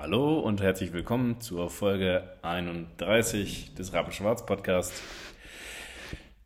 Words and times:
Hallo 0.00 0.38
und 0.38 0.62
herzlich 0.62 0.92
willkommen 0.92 1.40
zur 1.40 1.70
Folge 1.70 2.22
31 2.42 3.74
des 3.74 3.92
Rappen 3.92 4.12
Schwarz 4.12 4.46
Podcast. 4.46 4.92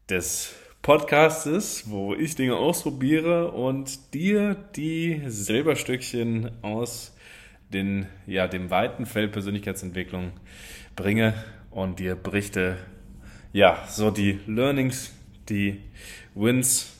Des 0.08 0.54
Podcastes, 0.80 1.90
wo 1.90 2.14
ich 2.14 2.34
Dinge 2.34 2.56
ausprobiere 2.56 3.52
und 3.52 4.14
dir 4.14 4.54
die 4.74 5.20
Silberstückchen 5.26 6.50
aus 6.62 7.14
den, 7.68 8.06
ja, 8.26 8.48
dem 8.48 8.70
weiten 8.70 9.04
Feld 9.04 9.32
Persönlichkeitsentwicklung 9.32 10.32
bringe 10.96 11.34
und 11.70 11.98
dir 11.98 12.16
berichte, 12.16 12.78
ja, 13.52 13.86
so 13.86 14.10
die 14.10 14.40
Learnings, 14.46 15.12
die 15.50 15.82
Wins, 16.34 16.90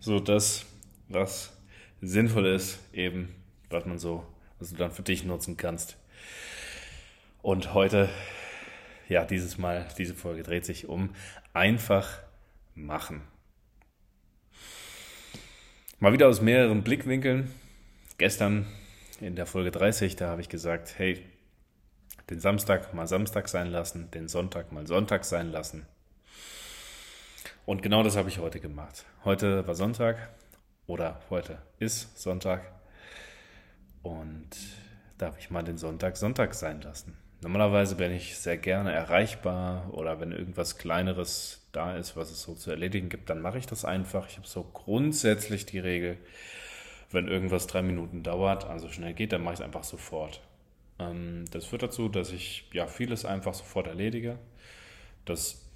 so 0.00 0.20
das, 0.20 0.66
was 1.08 1.56
sinnvoll 2.02 2.44
ist, 2.44 2.78
eben, 2.92 3.30
was 3.70 3.86
man 3.86 3.98
so 3.98 4.22
was 4.58 4.70
du 4.70 4.76
dann 4.76 4.92
für 4.92 5.02
dich 5.02 5.24
nutzen 5.24 5.56
kannst. 5.56 5.96
Und 7.42 7.74
heute, 7.74 8.08
ja, 9.08 9.24
dieses 9.24 9.58
Mal, 9.58 9.86
diese 9.98 10.14
Folge 10.14 10.42
dreht 10.42 10.64
sich 10.64 10.88
um 10.88 11.14
einfach 11.52 12.20
machen. 12.74 13.22
Mal 15.98 16.12
wieder 16.12 16.28
aus 16.28 16.40
mehreren 16.40 16.82
Blickwinkeln. 16.82 17.50
Gestern 18.18 18.66
in 19.20 19.36
der 19.36 19.46
Folge 19.46 19.70
30, 19.70 20.16
da 20.16 20.28
habe 20.28 20.40
ich 20.40 20.48
gesagt, 20.48 20.98
hey, 20.98 21.24
den 22.30 22.40
Samstag 22.40 22.94
mal 22.94 23.06
Samstag 23.06 23.48
sein 23.48 23.68
lassen, 23.68 24.10
den 24.10 24.28
Sonntag 24.28 24.72
mal 24.72 24.86
Sonntag 24.86 25.24
sein 25.24 25.50
lassen. 25.50 25.86
Und 27.66 27.82
genau 27.82 28.02
das 28.02 28.16
habe 28.16 28.28
ich 28.28 28.38
heute 28.38 28.60
gemacht. 28.60 29.04
Heute 29.24 29.66
war 29.66 29.74
Sonntag 29.74 30.30
oder 30.86 31.20
heute 31.30 31.58
ist 31.78 32.18
Sonntag. 32.20 32.73
Und 34.04 34.50
darf 35.18 35.38
ich 35.38 35.50
mal 35.50 35.62
den 35.62 35.78
Sonntag 35.78 36.16
Sonntag 36.16 36.54
sein 36.54 36.80
lassen. 36.82 37.16
Normalerweise 37.42 37.96
bin 37.96 38.12
ich 38.12 38.36
sehr 38.38 38.56
gerne 38.56 38.92
erreichbar 38.92 39.92
oder 39.92 40.20
wenn 40.20 40.32
irgendwas 40.32 40.78
Kleineres 40.78 41.66
da 41.72 41.96
ist, 41.96 42.16
was 42.16 42.30
es 42.30 42.42
so 42.42 42.54
zu 42.54 42.70
erledigen 42.70 43.08
gibt, 43.08 43.28
dann 43.28 43.40
mache 43.40 43.58
ich 43.58 43.66
das 43.66 43.84
einfach. 43.84 44.28
Ich 44.28 44.36
habe 44.36 44.46
so 44.46 44.62
grundsätzlich 44.62 45.66
die 45.66 45.78
Regel, 45.78 46.18
wenn 47.10 47.28
irgendwas 47.28 47.66
drei 47.66 47.82
Minuten 47.82 48.22
dauert, 48.22 48.64
also 48.64 48.88
schnell 48.88 49.14
geht, 49.14 49.32
dann 49.32 49.42
mache 49.42 49.54
ich 49.54 49.60
es 49.60 49.64
einfach 49.64 49.84
sofort. 49.84 50.40
Ähm, 50.98 51.44
das 51.50 51.66
führt 51.66 51.82
dazu, 51.82 52.08
dass 52.08 52.30
ich 52.30 52.68
ja 52.72 52.86
vieles 52.86 53.24
einfach 53.24 53.54
sofort 53.54 53.86
erledige. 53.86 54.38
Das 55.24 55.66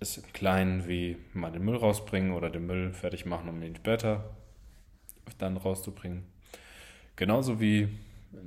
ist 0.00 0.18
im 0.18 0.32
Kleinen 0.32 0.88
wie 0.88 1.16
mal 1.32 1.52
den 1.52 1.64
Müll 1.64 1.76
rausbringen 1.76 2.32
oder 2.32 2.50
den 2.50 2.66
Müll 2.66 2.92
fertig 2.92 3.24
machen, 3.24 3.48
um 3.48 3.62
ihn 3.62 3.76
später 3.76 4.36
dann 5.38 5.56
rauszubringen. 5.56 6.33
Genauso 7.16 7.60
wie 7.60 7.88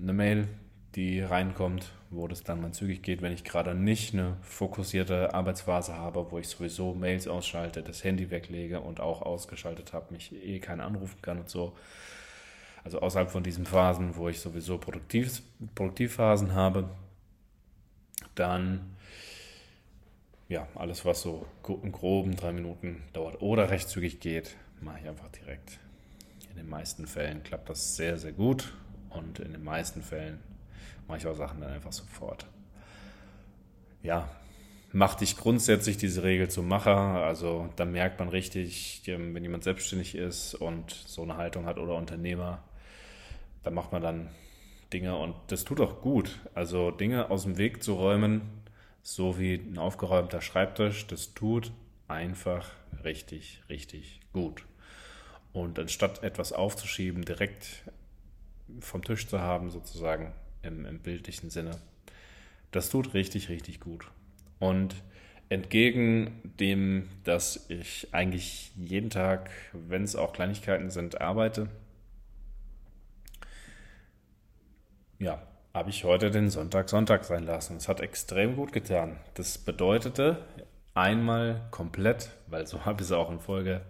eine 0.02 0.14
Mail, 0.14 0.48
die 0.96 1.22
reinkommt, 1.22 1.92
wo 2.10 2.28
das 2.28 2.44
dann 2.44 2.62
mal 2.62 2.72
zügig 2.72 3.02
geht, 3.02 3.22
wenn 3.22 3.32
ich 3.32 3.44
gerade 3.44 3.76
nicht 3.76 4.14
eine 4.14 4.38
fokussierte 4.42 5.34
Arbeitsphase 5.34 5.96
habe, 5.96 6.32
wo 6.32 6.40
ich 6.40 6.48
sowieso 6.48 6.94
Mails 6.94 7.28
ausschalte, 7.28 7.84
das 7.84 8.04
Handy 8.04 8.30
weglege 8.30 8.82
und 8.82 9.00
auch 9.00 9.22
ausgeschaltet 9.22 9.94
habe, 9.94 10.14
mich 10.14 10.34
eh 10.34 10.60
keinen 10.60 10.82
anrufen 10.82 11.22
kann 11.22 11.40
und 11.40 11.50
so. 11.50 11.78
Also 12.84 13.00
außerhalb 13.00 13.30
von 13.30 13.44
diesen 13.44 13.66
Phasen, 13.66 14.16
wo 14.16 14.30
ich 14.30 14.40
sowieso 14.40 14.78
Produktiv, 14.78 15.42
Produktivphasen 15.76 16.54
habe, 16.54 16.90
dann 18.36 18.96
ja, 20.50 20.68
alles, 20.76 21.04
was 21.06 21.22
so 21.22 21.46
im 21.68 21.92
groben 21.92 22.36
drei 22.36 22.54
Minuten 22.54 23.04
dauert 23.14 23.42
oder 23.42 23.70
recht 23.70 23.90
zügig 23.90 24.20
geht, 24.20 24.56
mache 24.82 25.00
ich 25.02 25.08
einfach 25.10 25.30
direkt. 25.30 25.80
In 26.58 26.64
den 26.64 26.70
meisten 26.72 27.06
Fällen 27.06 27.44
klappt 27.44 27.70
das 27.70 27.96
sehr, 27.96 28.18
sehr 28.18 28.32
gut 28.32 28.74
und 29.12 29.38
in 29.38 29.52
den 29.52 29.64
meisten 29.64 30.02
Fällen 30.02 30.40
mache 31.08 31.20
ich 31.20 31.28
auch 31.28 31.36
Sachen 31.36 31.62
dann 31.62 31.72
einfach 31.72 31.94
sofort. 31.94 32.48
Ja, 34.02 34.28
macht 34.92 35.22
dich 35.22 35.38
grundsätzlich 35.38 35.98
diese 35.98 36.24
Regel 36.24 36.50
zum 36.50 36.68
Macher. 36.68 36.98
Also 36.98 37.70
da 37.76 37.86
merkt 37.86 38.18
man 38.18 38.30
richtig, 38.30 39.04
wenn 39.06 39.44
jemand 39.44 39.66
selbstständig 39.66 40.16
ist 40.16 40.56
und 40.56 40.90
so 40.90 41.22
eine 41.22 41.38
Haltung 41.38 41.68
hat 41.68 41.78
oder 41.78 41.94
Unternehmer, 41.94 42.64
da 43.62 43.70
macht 43.70 43.92
man 43.92 44.02
dann 44.02 44.30
Dinge 44.92 45.16
und 45.16 45.36
das 45.50 45.64
tut 45.64 45.80
auch 45.80 46.02
gut. 46.02 46.40
Also 46.56 46.90
Dinge 46.90 47.30
aus 47.30 47.44
dem 47.44 47.60
Weg 47.60 47.84
zu 47.84 47.94
räumen, 47.94 48.42
so 49.04 49.38
wie 49.38 49.54
ein 49.54 49.78
aufgeräumter 49.78 50.42
Schreibtisch, 50.42 51.06
das 51.06 51.36
tut 51.36 51.72
einfach 52.08 52.72
richtig, 53.04 53.62
richtig 53.70 54.22
gut. 54.34 54.66
Und 55.58 55.80
anstatt 55.80 56.22
etwas 56.22 56.54
aufzuschieben, 56.54 57.26
direkt 57.26 57.84
vom 58.80 59.04
Tisch 59.04 59.26
zu 59.26 59.42
haben, 59.42 59.72
sozusagen 59.72 60.36
im, 60.62 60.86
im 60.86 61.00
bildlichen 61.00 61.50
Sinne, 61.50 61.82
das 62.70 62.92
tut 62.92 63.16
richtig, 63.16 63.50
richtig 63.50 63.80
gut. 63.80 64.06
Und 64.60 64.94
entgegen 65.50 66.54
dem, 66.60 67.10
dass 67.24 67.66
ich 67.70 68.10
eigentlich 68.12 68.72
jeden 68.76 69.10
Tag, 69.10 69.50
wenn 69.74 70.04
es 70.04 70.16
auch 70.16 70.32
Kleinigkeiten 70.32 70.92
sind, 70.92 71.22
arbeite, 71.22 71.70
ja, 75.18 75.42
habe 75.74 75.90
ich 75.90 76.04
heute 76.04 76.30
den 76.30 76.52
Sonntag 76.52 76.88
Sonntag 76.88 77.26
sein 77.26 77.42
lassen. 77.42 77.78
Es 77.78 77.88
hat 77.88 78.00
extrem 78.00 78.58
gut 78.58 78.74
getan. 78.74 79.18
Das 79.34 79.58
bedeutete 79.58 80.38
einmal 80.98 81.68
komplett, 81.72 82.32
weil 82.48 82.68
so 82.68 82.86
habe 82.86 83.02
ich 83.02 83.08
es 83.08 83.12
auch 83.12 83.32
in 83.32 83.40
Folge 83.40 83.82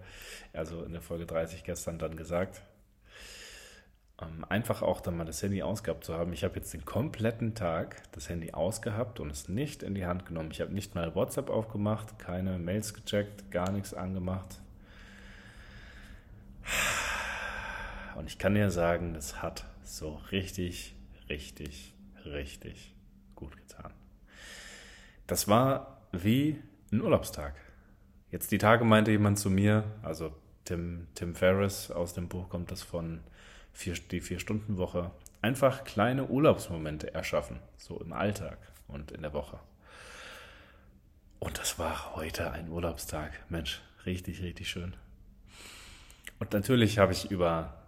also 0.57 0.83
in 0.83 0.91
der 0.91 1.01
Folge 1.01 1.25
30 1.25 1.63
gestern 1.63 1.99
dann 1.99 2.15
gesagt, 2.15 2.61
ähm, 4.19 4.43
einfach 4.49 4.81
auch 4.81 5.01
dann 5.01 5.15
mal 5.15 5.25
das 5.25 5.43
Handy 5.43 5.61
ausgehabt 5.61 6.03
zu 6.03 6.15
haben. 6.15 6.33
Ich 6.33 6.43
habe 6.43 6.55
jetzt 6.55 6.73
den 6.73 6.83
kompletten 6.83 7.53
Tag 7.53 8.01
das 8.13 8.27
Handy 8.27 8.53
ausgehabt 8.53 9.19
und 9.19 9.29
es 9.29 9.47
nicht 9.47 9.83
in 9.83 9.93
die 9.93 10.05
Hand 10.05 10.25
genommen. 10.25 10.49
Ich 10.51 10.61
habe 10.61 10.73
nicht 10.73 10.95
mal 10.95 11.13
WhatsApp 11.13 11.49
aufgemacht, 11.49 12.17
keine 12.17 12.57
Mails 12.57 12.93
gecheckt, 12.93 13.51
gar 13.51 13.71
nichts 13.71 13.93
angemacht. 13.93 14.59
Und 18.15 18.25
ich 18.25 18.39
kann 18.39 18.55
dir 18.55 18.71
sagen, 18.71 19.13
es 19.13 19.41
hat 19.43 19.65
so 19.83 20.19
richtig, 20.31 20.95
richtig, 21.29 21.93
richtig 22.25 22.95
gut 23.35 23.55
getan. 23.55 23.93
Das 25.27 25.47
war 25.47 26.01
wie 26.11 26.59
ein 26.91 27.01
Urlaubstag. 27.01 27.55
Jetzt 28.31 28.51
die 28.51 28.57
Tage 28.57 28.85
meinte 28.85 29.11
jemand 29.11 29.39
zu 29.39 29.49
mir, 29.49 29.83
also 30.03 30.33
Tim, 30.65 31.07
Tim 31.15 31.35
Ferriss 31.35 31.91
aus 31.91 32.13
dem 32.13 32.27
Buch 32.27 32.49
kommt 32.49 32.71
das 32.71 32.83
von 32.83 33.21
vier, 33.73 33.95
die 34.11 34.21
Vier-Stunden-Woche. 34.21 35.11
Einfach 35.41 35.83
kleine 35.83 36.25
Urlaubsmomente 36.25 37.13
erschaffen, 37.13 37.59
so 37.77 37.99
im 38.01 38.11
Alltag 38.11 38.57
und 38.87 39.11
in 39.11 39.21
der 39.21 39.33
Woche. 39.33 39.59
Und 41.39 41.57
das 41.59 41.77
war 41.77 42.15
heute 42.15 42.51
ein 42.51 42.69
Urlaubstag. 42.69 43.31
Mensch, 43.49 43.81
richtig, 44.05 44.41
richtig 44.41 44.69
schön. 44.69 44.95
Und 46.39 46.53
natürlich 46.53 46.97
habe 46.97 47.13
ich 47.13 47.31
über 47.31 47.83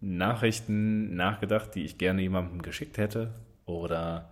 Nachrichten 0.00 1.16
nachgedacht, 1.16 1.74
die 1.74 1.84
ich 1.84 1.98
gerne 1.98 2.22
jemandem 2.22 2.62
geschickt 2.62 2.98
hätte. 2.98 3.34
Oder 3.64 4.30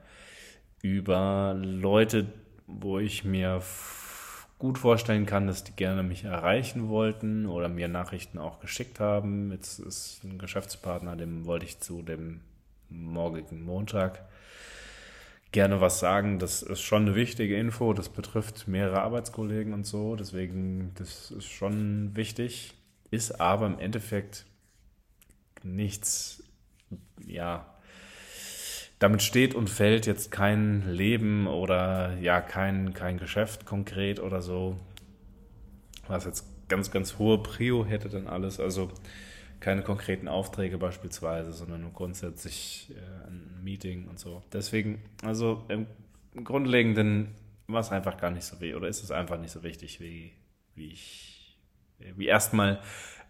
über 0.83 1.55
Leute, 1.57 2.27
wo 2.67 2.99
ich 2.99 3.25
mir 3.25 3.63
gut 4.59 4.79
vorstellen 4.79 5.27
kann, 5.27 5.49
dass 5.49 5.65
die 5.65 5.73
gerne 5.73 6.03
mich 6.03 6.25
erreichen 6.25 6.89
wollten 6.89 7.47
oder 7.47 7.69
mir 7.69 7.89
Nachrichten 7.89 8.39
auch 8.39 8.61
geschickt 8.61 9.01
haben. 9.01 9.51
Jetzt 9.51 9.81
ist 9.81 10.23
ein 10.23 10.39
Geschäftspartner, 10.39 11.17
dem 11.17 11.47
wollte 11.47 11.67
ich 11.67 11.81
zu 11.81 12.03
dem 12.03 12.41
morgigen 12.89 13.63
Montag 13.63 14.25
gerne 15.51 15.81
was 15.81 16.01
sagen. 16.01 16.39
Das 16.39 16.63
ist 16.63 16.81
schon 16.81 17.03
eine 17.03 17.15
wichtige 17.15 17.57
Info. 17.57 17.93
Das 17.93 18.09
betrifft 18.09 18.69
mehrere 18.69 19.03
Arbeitskollegen 19.03 19.73
und 19.75 19.85
so. 19.85 20.17
Deswegen, 20.17 20.93
das 20.95 21.31
ist 21.31 21.47
schon 21.47 22.15
wichtig. 22.17 22.75
Ist 23.11 23.41
aber 23.41 23.67
im 23.67 23.79
Endeffekt 23.79 24.47
nichts, 25.63 26.43
ja, 27.27 27.67
damit 29.03 29.23
steht 29.23 29.55
und 29.55 29.69
fällt 29.69 30.07
jetzt 30.07 30.31
kein 30.31 30.89
Leben 30.89 31.49
oder 31.49 32.17
ja, 32.21 32.41
kein, 32.41 32.95
kein 32.95 33.19
Geschäft 33.19 33.67
konkret 33.67 34.21
oder 34.21 34.43
so, 34.43 34.79
was 36.07 36.25
jetzt 36.25 36.47
ganz, 36.69 36.93
ganz 36.93 37.19
hohe 37.19 37.39
Prio 37.39 37.85
hätte 37.85 38.09
dann 38.09 38.29
alles. 38.29 38.61
Also 38.61 38.93
keine 39.59 39.83
konkreten 39.83 40.29
Aufträge 40.29 40.79
beispielsweise, 40.79 41.53
sondern 41.53 41.81
nur 41.83 41.93
grundsätzlich 41.93 42.95
äh, 42.95 43.29
ein 43.29 43.61
Meeting 43.63 44.09
und 44.09 44.21
so. 44.21 44.43
Deswegen, 44.53 45.03
also 45.25 45.65
im 45.69 45.87
Grundlegenden 46.45 47.35
war 47.67 47.81
es 47.81 47.91
einfach 47.91 48.17
gar 48.19 48.31
nicht 48.31 48.45
so 48.45 48.61
weh 48.61 48.75
oder 48.75 48.87
ist 48.87 49.03
es 49.03 49.11
einfach 49.11 49.41
nicht 49.41 49.51
so 49.51 49.65
wichtig, 49.65 50.01
wie, 50.01 50.33
wie 50.77 50.93
ich, 50.93 51.59
wie 51.99 52.27
erstmal 52.27 52.81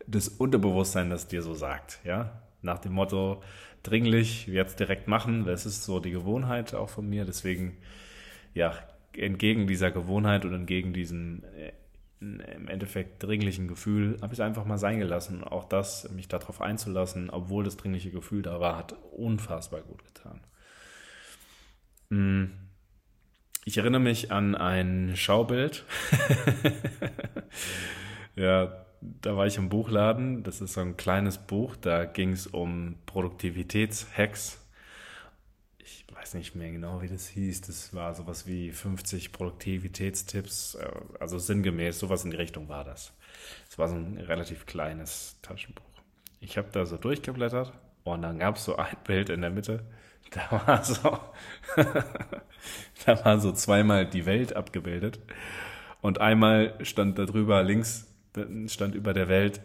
das 0.06 0.29
Unterbewusstsein 0.29 1.08
das 1.08 1.29
dir 1.29 1.43
so 1.43 1.55
sagt, 1.55 2.00
ja. 2.05 2.43
Nach 2.64 2.79
dem 2.79 2.93
Motto, 2.93 3.43
dringlich 3.82 4.46
jetzt 4.46 4.81
direkt 4.81 5.08
machen. 5.08 5.44
Das 5.44 5.67
ist 5.67 5.84
so 5.84 6.00
die 6.00 6.11
Gewohnheit 6.11 6.75
auch 6.75 6.90
von 6.90 7.08
mir. 7.08 7.25
Deswegen, 7.25 7.79
ja, 8.55 8.75
entgegen 9.17 9.67
dieser 9.67 9.90
Gewohnheit 9.90 10.44
und 10.44 10.55
entgegen 10.55 10.93
diesem 10.93 11.44
äh, 11.56 11.73
im 12.23 12.69
Endeffekt 12.69 13.23
dringlichen 13.23 13.67
Gefühl, 13.67 14.17
habe 14.23 14.32
ich 14.32 14.38
es 14.38 14.40
einfach 14.40 14.64
mal 14.64 14.79
sein 14.79 15.00
gelassen. 15.00 15.43
auch 15.43 15.64
das, 15.64 16.08
mich 16.12 16.29
darauf 16.29 16.61
einzulassen, 16.61 17.31
obwohl 17.31 17.64
das 17.64 17.76
dringliche 17.76 18.11
Gefühl 18.11 18.43
da 18.43 18.61
war, 18.61 18.76
hat 18.76 18.94
unfassbar 19.11 19.81
gut 19.81 20.05
getan. 20.05 20.40
Mm, 22.11 22.44
ich 23.64 23.78
erinnere 23.78 24.00
mich 24.00 24.31
an 24.31 24.55
ein 24.55 25.17
Schaubild. 25.17 25.85
ja, 28.37 28.85
da 29.02 29.37
war 29.37 29.46
ich 29.46 29.56
im 29.56 29.69
Buchladen. 29.69 30.43
Das 30.44 30.60
ist 30.60 30.75
so 30.75 30.81
ein 30.81 30.96
kleines 30.96 31.38
Buch. 31.38 31.76
Da 31.76 32.04
ging 32.04 32.32
es 32.32 32.46
um 32.46 32.96
Produktivitätshacks. 33.06 34.60
Ich 35.78 36.06
weiß 36.14 36.34
nicht 36.34 36.54
mehr 36.54 36.70
genau, 36.70 37.02
wie 37.02 37.08
das 37.08 37.26
hieß. 37.26 37.62
Das 37.62 37.94
war 37.94 38.14
sowas 38.14 38.46
wie 38.46 38.70
50 38.70 39.32
Produktivitätstipps. 39.32 40.78
Also 41.19 41.38
sinngemäß, 41.38 41.99
sowas 41.99 42.25
in 42.25 42.31
die 42.31 42.37
Richtung 42.37 42.69
war 42.69 42.84
das. 42.84 43.12
Es 43.69 43.78
war 43.78 43.88
so 43.88 43.96
ein 43.96 44.19
relativ 44.19 44.66
kleines 44.66 45.37
Taschenbuch. 45.43 45.84
Ich 46.40 46.56
habe 46.56 46.69
da 46.72 46.87
so 46.87 46.96
durchgeblättert 46.96 47.72
und 48.04 48.22
dann 48.22 48.38
gab 48.38 48.56
es 48.56 48.64
so 48.64 48.76
ein 48.76 48.96
Bild 49.04 49.31
in 49.31 49.40
der 49.40 49.50
Mitte. 49.50 49.84
Da 50.31 50.66
war 50.66 50.84
so, 50.84 51.19
da 53.04 53.25
war 53.25 53.40
so 53.40 53.52
zweimal 53.52 54.06
die 54.06 54.25
Welt 54.26 54.54
abgebildet. 54.54 55.19
Und 56.00 56.20
einmal 56.20 56.75
stand 56.84 57.19
da 57.19 57.26
drüber 57.26 57.62
links 57.62 58.12
stand 58.67 58.94
über 58.94 59.12
der 59.12 59.29
Welt 59.29 59.61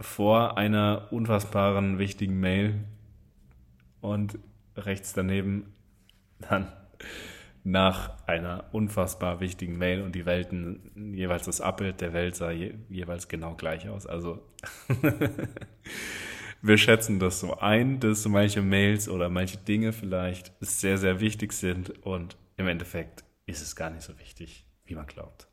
vor 0.00 0.56
einer 0.56 1.08
unfassbaren 1.10 1.98
wichtigen 1.98 2.38
Mail 2.40 2.84
und 4.00 4.38
rechts 4.76 5.12
daneben 5.12 5.74
dann 6.38 6.72
nach 7.64 8.26
einer 8.26 8.64
unfassbar 8.72 9.40
wichtigen 9.40 9.76
Mail 9.76 10.02
und 10.02 10.14
die 10.14 10.24
Welten, 10.24 11.12
jeweils 11.14 11.44
das 11.44 11.60
Abbild 11.60 12.00
der 12.00 12.12
Welt 12.12 12.36
sah 12.36 12.50
je, 12.50 12.74
jeweils 12.88 13.28
genau 13.28 13.54
gleich 13.56 13.88
aus. 13.88 14.06
Also 14.06 14.40
wir 16.62 16.78
schätzen 16.78 17.18
das 17.18 17.40
so 17.40 17.58
ein, 17.58 18.00
dass 18.00 18.26
manche 18.26 18.62
Mails 18.62 19.08
oder 19.08 19.28
manche 19.28 19.58
Dinge 19.58 19.92
vielleicht 19.92 20.52
sehr, 20.60 20.96
sehr 20.96 21.20
wichtig 21.20 21.52
sind 21.52 21.90
und 22.06 22.36
im 22.56 22.68
Endeffekt 22.68 23.24
ist 23.46 23.60
es 23.60 23.76
gar 23.76 23.90
nicht 23.90 24.02
so 24.02 24.18
wichtig, 24.18 24.64
wie 24.86 24.94
man 24.94 25.06
glaubt 25.06 25.48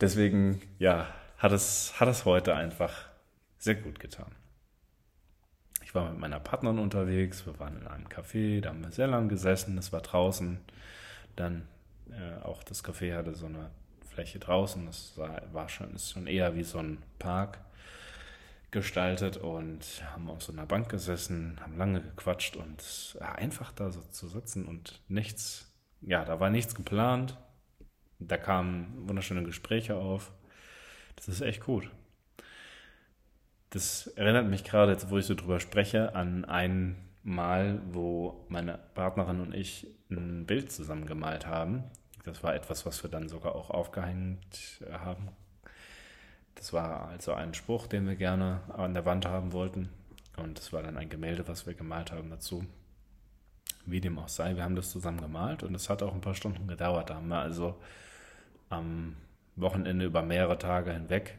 deswegen, 0.00 0.60
ja, 0.78 1.06
hat 1.38 1.52
es, 1.52 1.98
hat 2.00 2.08
es 2.08 2.24
heute 2.24 2.54
einfach 2.54 2.92
sehr 3.58 3.74
gut 3.74 3.98
getan. 3.98 4.32
Ich 5.82 5.94
war 5.94 6.10
mit 6.10 6.18
meiner 6.18 6.40
Partnerin 6.40 6.78
unterwegs, 6.78 7.46
wir 7.46 7.58
waren 7.58 7.80
in 7.80 7.86
einem 7.86 8.08
Café, 8.08 8.60
da 8.60 8.70
haben 8.70 8.82
wir 8.82 8.90
sehr 8.90 9.06
lang 9.06 9.28
gesessen, 9.28 9.78
es 9.78 9.92
war 9.92 10.00
draußen. 10.00 10.58
Dann 11.36 11.68
äh, 12.10 12.42
auch 12.42 12.62
das 12.64 12.84
Café 12.84 13.16
hatte 13.16 13.34
so 13.34 13.46
eine 13.46 13.70
Fläche 14.04 14.38
draußen, 14.38 14.86
das 14.86 15.18
war 15.52 15.68
schon, 15.68 15.94
ist 15.94 16.12
schon 16.12 16.26
eher 16.26 16.56
wie 16.56 16.64
so 16.64 16.78
ein 16.78 17.02
Park 17.18 17.58
gestaltet 18.70 19.36
und 19.36 20.02
haben 20.12 20.28
auf 20.28 20.42
so 20.42 20.52
einer 20.52 20.66
Bank 20.66 20.88
gesessen, 20.88 21.58
haben 21.60 21.76
lange 21.76 22.00
gequatscht 22.00 22.56
und 22.56 23.16
einfach 23.20 23.72
da 23.72 23.90
so 23.90 24.00
zu 24.10 24.28
sitzen 24.28 24.66
und 24.66 25.00
nichts, 25.08 25.72
ja, 26.02 26.24
da 26.24 26.40
war 26.40 26.50
nichts 26.50 26.74
geplant, 26.74 27.36
da 28.18 28.36
kamen 28.36 29.08
wunderschöne 29.08 29.42
Gespräche 29.42 29.96
auf. 29.96 30.32
Das 31.16 31.28
ist 31.28 31.40
echt 31.40 31.62
gut. 31.62 31.90
Das 33.70 34.06
erinnert 34.08 34.48
mich 34.48 34.64
gerade, 34.64 34.96
wo 35.10 35.18
ich 35.18 35.26
so 35.26 35.34
drüber 35.34 35.60
spreche, 35.60 36.14
an 36.14 36.44
ein 36.44 36.96
Mal, 37.22 37.82
wo 37.90 38.46
meine 38.48 38.78
Partnerin 38.94 39.40
und 39.40 39.52
ich 39.52 39.88
ein 40.10 40.46
Bild 40.46 40.70
zusammen 40.70 41.06
gemalt 41.06 41.46
haben. 41.46 41.82
Das 42.24 42.42
war 42.44 42.54
etwas, 42.54 42.86
was 42.86 43.02
wir 43.02 43.10
dann 43.10 43.28
sogar 43.28 43.56
auch 43.56 43.70
aufgehängt 43.70 44.80
haben. 44.92 45.28
Das 46.54 46.72
war 46.72 47.08
also 47.08 47.34
ein 47.34 47.52
Spruch, 47.52 47.88
den 47.88 48.06
wir 48.06 48.14
gerne 48.14 48.60
an 48.68 48.94
der 48.94 49.04
Wand 49.04 49.26
haben 49.26 49.52
wollten. 49.52 49.88
Und 50.36 50.58
das 50.58 50.72
war 50.72 50.82
dann 50.82 50.96
ein 50.96 51.08
Gemälde, 51.08 51.48
was 51.48 51.66
wir 51.66 51.74
gemalt 51.74 52.12
haben 52.12 52.30
dazu. 52.30 52.64
Wie 53.84 54.00
dem 54.00 54.18
auch 54.18 54.28
sei, 54.28 54.54
wir 54.54 54.62
haben 54.62 54.76
das 54.76 54.90
zusammen 54.90 55.20
gemalt 55.20 55.62
und 55.62 55.74
es 55.74 55.88
hat 55.88 56.02
auch 56.02 56.14
ein 56.14 56.20
paar 56.20 56.34
Stunden 56.34 56.66
gedauert. 56.66 57.10
Da 57.10 57.16
haben 57.16 57.28
wir 57.28 57.38
also 57.38 57.80
am 58.68 59.16
Wochenende 59.56 60.04
über 60.04 60.22
mehrere 60.22 60.58
Tage 60.58 60.92
hinweg 60.92 61.38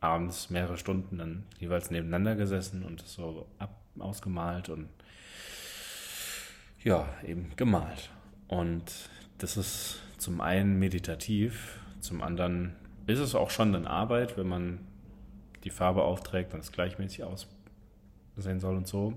abends 0.00 0.50
mehrere 0.50 0.76
Stunden 0.76 1.18
dann 1.18 1.44
jeweils 1.58 1.90
nebeneinander 1.90 2.36
gesessen 2.36 2.82
und 2.82 3.00
so 3.06 3.46
ab, 3.58 3.80
ausgemalt 3.98 4.68
und 4.68 4.88
ja, 6.82 7.08
eben 7.24 7.50
gemalt. 7.56 8.10
Und 8.48 8.84
das 9.38 9.56
ist 9.56 10.00
zum 10.18 10.40
einen 10.40 10.78
meditativ, 10.78 11.80
zum 12.00 12.22
anderen 12.22 12.76
ist 13.06 13.18
es 13.18 13.34
auch 13.34 13.50
schon 13.50 13.74
eine 13.74 13.88
Arbeit, 13.88 14.36
wenn 14.36 14.48
man 14.48 14.78
die 15.64 15.70
Farbe 15.70 16.02
aufträgt 16.02 16.54
und 16.54 16.60
es 16.60 16.72
gleichmäßig 16.72 17.24
aussehen 17.24 18.60
soll 18.60 18.76
und 18.76 18.86
so. 18.86 19.14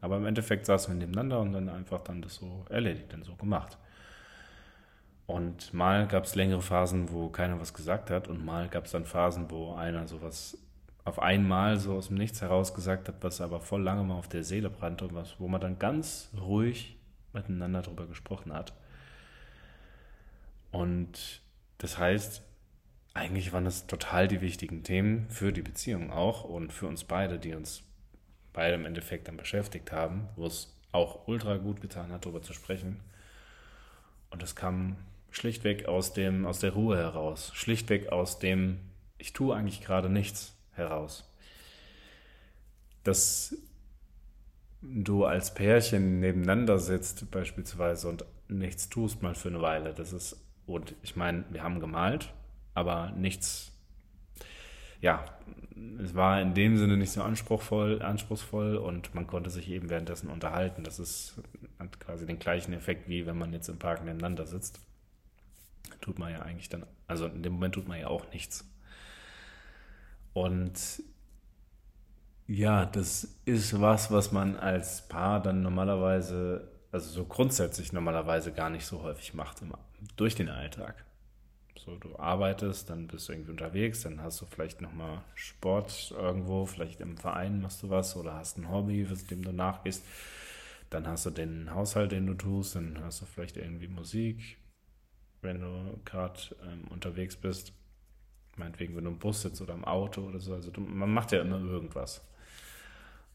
Aber 0.00 0.18
im 0.18 0.26
Endeffekt 0.26 0.66
saßen 0.66 0.94
wir 0.94 0.98
nebeneinander 0.98 1.40
und 1.40 1.52
dann 1.52 1.68
einfach 1.68 2.00
dann 2.02 2.22
das 2.22 2.36
so 2.36 2.64
erledigt, 2.68 3.12
dann 3.12 3.24
so 3.24 3.34
gemacht. 3.34 3.78
Und 5.26 5.74
mal 5.74 6.06
gab 6.06 6.24
es 6.24 6.36
längere 6.36 6.62
Phasen, 6.62 7.10
wo 7.10 7.28
keiner 7.28 7.60
was 7.60 7.74
gesagt 7.74 8.10
hat 8.10 8.28
und 8.28 8.44
mal 8.44 8.68
gab 8.68 8.84
es 8.84 8.92
dann 8.92 9.04
Phasen, 9.04 9.50
wo 9.50 9.74
einer 9.74 10.06
sowas 10.06 10.58
auf 11.04 11.20
einmal 11.20 11.78
so 11.78 11.94
aus 11.94 12.08
dem 12.08 12.16
Nichts 12.16 12.42
heraus 12.42 12.74
gesagt 12.74 13.08
hat, 13.08 13.16
was 13.20 13.40
aber 13.40 13.60
voll 13.60 13.82
lange 13.82 14.04
mal 14.04 14.16
auf 14.16 14.28
der 14.28 14.44
Seele 14.44 14.70
brannte 14.70 15.04
und 15.06 15.14
was, 15.14 15.38
wo 15.38 15.48
man 15.48 15.60
dann 15.60 15.78
ganz 15.78 16.30
ruhig 16.40 16.96
miteinander 17.32 17.82
drüber 17.82 18.06
gesprochen 18.06 18.52
hat. 18.52 18.72
Und 20.70 21.42
das 21.78 21.98
heißt, 21.98 22.42
eigentlich 23.14 23.52
waren 23.52 23.64
das 23.64 23.86
total 23.86 24.28
die 24.28 24.40
wichtigen 24.40 24.82
Themen 24.82 25.28
für 25.30 25.52
die 25.52 25.62
Beziehung 25.62 26.10
auch 26.10 26.44
und 26.44 26.72
für 26.72 26.86
uns 26.86 27.04
beide, 27.04 27.38
die 27.38 27.54
uns 27.54 27.82
beide 28.52 28.74
im 28.74 28.84
Endeffekt 28.84 29.28
dann 29.28 29.36
beschäftigt 29.36 29.92
haben, 29.92 30.28
wo 30.36 30.46
es 30.46 30.76
auch 30.92 31.26
ultra 31.28 31.56
gut 31.56 31.80
getan 31.80 32.12
hat, 32.12 32.24
darüber 32.24 32.42
zu 32.42 32.52
sprechen. 32.52 33.00
Und 34.30 34.42
es 34.42 34.56
kam 34.56 34.96
schlichtweg 35.36 35.86
aus 35.86 36.14
dem, 36.14 36.46
aus 36.46 36.60
der 36.60 36.72
Ruhe 36.72 36.96
heraus, 36.96 37.50
schlichtweg 37.54 38.10
aus 38.10 38.38
dem, 38.38 38.78
ich 39.18 39.34
tue 39.34 39.54
eigentlich 39.54 39.82
gerade 39.82 40.08
nichts 40.08 40.56
heraus. 40.72 41.30
Dass 43.04 43.54
du 44.80 45.24
als 45.26 45.52
Pärchen 45.52 46.20
nebeneinander 46.20 46.78
sitzt 46.78 47.30
beispielsweise 47.30 48.08
und 48.08 48.24
nichts 48.48 48.88
tust 48.88 49.22
mal 49.22 49.34
für 49.34 49.48
eine 49.48 49.60
Weile, 49.60 49.92
das 49.92 50.12
ist, 50.12 50.40
und 50.64 50.94
ich 51.02 51.16
meine, 51.16 51.44
wir 51.50 51.62
haben 51.62 51.80
gemalt, 51.80 52.32
aber 52.72 53.10
nichts, 53.10 53.72
ja, 55.02 55.22
es 56.02 56.14
war 56.14 56.40
in 56.40 56.54
dem 56.54 56.78
Sinne 56.78 56.96
nicht 56.96 57.12
so 57.12 57.22
anspruchsvoll, 57.22 58.00
anspruchsvoll 58.00 58.76
und 58.76 59.14
man 59.14 59.26
konnte 59.26 59.50
sich 59.50 59.68
eben 59.68 59.90
währenddessen 59.90 60.30
unterhalten. 60.30 60.82
Das 60.82 60.98
ist, 60.98 61.34
hat 61.78 62.00
quasi 62.00 62.24
den 62.24 62.38
gleichen 62.38 62.72
Effekt, 62.72 63.06
wie 63.06 63.26
wenn 63.26 63.36
man 63.36 63.52
jetzt 63.52 63.68
im 63.68 63.78
Park 63.78 64.02
nebeneinander 64.02 64.46
sitzt 64.46 64.80
tut 66.00 66.18
man 66.18 66.32
ja 66.32 66.42
eigentlich 66.42 66.68
dann, 66.68 66.86
also 67.06 67.26
in 67.26 67.42
dem 67.42 67.54
Moment 67.54 67.74
tut 67.74 67.88
man 67.88 67.98
ja 67.98 68.08
auch 68.08 68.30
nichts. 68.32 68.64
Und 70.32 71.02
ja, 72.46 72.86
das 72.86 73.36
ist 73.44 73.80
was, 73.80 74.10
was 74.10 74.32
man 74.32 74.56
als 74.56 75.08
Paar 75.08 75.42
dann 75.42 75.62
normalerweise, 75.62 76.68
also 76.92 77.10
so 77.10 77.24
grundsätzlich 77.24 77.92
normalerweise 77.92 78.52
gar 78.52 78.70
nicht 78.70 78.86
so 78.86 79.02
häufig 79.02 79.34
macht 79.34 79.62
im, 79.62 79.72
durch 80.16 80.34
den 80.34 80.48
Alltag. 80.48 81.04
So, 81.78 81.96
du 81.96 82.18
arbeitest, 82.18 82.90
dann 82.90 83.06
bist 83.06 83.28
du 83.28 83.32
irgendwie 83.32 83.52
unterwegs, 83.52 84.02
dann 84.02 84.20
hast 84.20 84.40
du 84.40 84.46
vielleicht 84.46 84.80
nochmal 84.80 85.22
Sport 85.34 86.12
irgendwo, 86.16 86.66
vielleicht 86.66 87.00
im 87.00 87.16
Verein 87.16 87.60
machst 87.60 87.82
du 87.82 87.90
was 87.90 88.16
oder 88.16 88.34
hast 88.34 88.58
ein 88.58 88.70
Hobby, 88.70 89.06
dem 89.30 89.42
du 89.42 89.52
nachgehst. 89.52 90.04
Dann 90.90 91.06
hast 91.06 91.26
du 91.26 91.30
den 91.30 91.72
Haushalt, 91.74 92.12
den 92.12 92.26
du 92.26 92.34
tust, 92.34 92.76
dann 92.76 92.98
hast 93.02 93.20
du 93.20 93.26
vielleicht 93.26 93.56
irgendwie 93.56 93.88
Musik, 93.88 94.56
wenn 95.46 95.60
du 95.60 95.98
gerade 96.04 96.38
ähm, 96.70 96.84
unterwegs 96.90 97.36
bist. 97.36 97.72
Meinetwegen, 98.56 98.96
wenn 98.96 99.04
du 99.04 99.10
im 99.10 99.18
Bus 99.18 99.42
sitzt 99.42 99.62
oder 99.62 99.74
im 99.74 99.84
Auto 99.84 100.22
oder 100.22 100.40
so. 100.40 100.52
Also 100.54 100.70
du, 100.70 100.80
man 100.80 101.12
macht 101.12 101.32
ja 101.32 101.40
immer 101.40 101.58
irgendwas. 101.58 102.22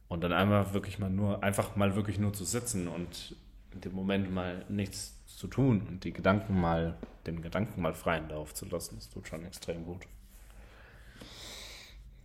Und 0.07 0.21
dann 0.21 0.33
einmal 0.33 0.73
wirklich 0.73 0.99
mal 0.99 1.09
nur, 1.09 1.41
einfach 1.41 1.75
mal 1.75 1.95
wirklich 1.95 2.19
nur 2.19 2.33
zu 2.33 2.43
sitzen 2.43 2.87
und 2.87 3.35
in 3.73 3.81
dem 3.81 3.93
Moment 3.93 4.31
mal 4.31 4.65
nichts 4.67 5.25
zu 5.25 5.47
tun 5.47 5.81
und 5.87 6.03
die 6.03 6.11
Gedanken 6.11 6.59
mal, 6.59 6.97
den 7.25 7.41
Gedanken 7.41 7.81
mal 7.81 7.93
freien 7.93 8.27
Lauf 8.27 8.53
zu 8.53 8.65
lassen, 8.65 8.95
das 8.95 9.09
tut 9.09 9.27
schon 9.27 9.45
extrem 9.45 9.85
gut. 9.85 10.05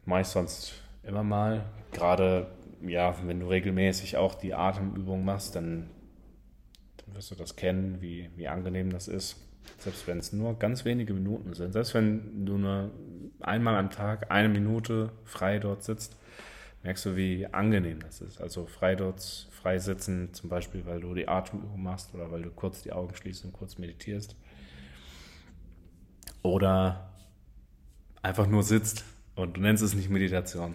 Mache 0.04 0.22
ich 0.22 0.26
sonst 0.26 0.82
immer 1.04 1.22
mal. 1.22 1.66
Gerade, 1.92 2.48
ja, 2.82 3.14
wenn 3.24 3.40
du 3.40 3.48
regelmäßig 3.48 4.16
auch 4.16 4.34
die 4.34 4.54
Atemübung 4.54 5.24
machst, 5.24 5.54
dann, 5.54 5.88
dann 6.96 7.14
wirst 7.14 7.30
du 7.30 7.36
das 7.36 7.54
kennen, 7.54 8.00
wie, 8.00 8.30
wie 8.34 8.48
angenehm 8.48 8.90
das 8.90 9.06
ist. 9.06 9.36
Selbst 9.78 10.06
wenn 10.06 10.18
es 10.18 10.32
nur 10.32 10.58
ganz 10.58 10.84
wenige 10.84 11.12
Minuten 11.12 11.54
sind, 11.54 11.72
selbst 11.72 11.94
wenn 11.94 12.44
du 12.46 12.58
nur 12.58 12.90
einmal 13.40 13.76
am 13.76 13.90
Tag 13.90 14.30
eine 14.30 14.48
Minute 14.48 15.10
frei 15.24 15.58
dort 15.58 15.84
sitzt, 15.84 16.16
merkst 16.82 17.06
du, 17.06 17.16
wie 17.16 17.46
angenehm 17.46 18.00
das 18.00 18.20
ist. 18.20 18.40
Also 18.40 18.66
frei 18.66 18.94
dort, 18.94 19.48
frei 19.50 19.78
sitzen, 19.78 20.32
zum 20.32 20.48
Beispiel, 20.48 20.86
weil 20.86 21.00
du 21.00 21.14
die 21.14 21.28
Atemübung 21.28 21.82
machst 21.82 22.14
oder 22.14 22.30
weil 22.30 22.42
du 22.42 22.50
kurz 22.50 22.82
die 22.82 22.92
Augen 22.92 23.14
schließt 23.14 23.44
und 23.44 23.52
kurz 23.52 23.78
meditierst. 23.78 24.36
Oder 26.42 27.10
einfach 28.22 28.46
nur 28.46 28.62
sitzt 28.62 29.04
und 29.34 29.56
du 29.56 29.60
nennst 29.60 29.82
es 29.82 29.94
nicht 29.94 30.10
Meditation. 30.10 30.74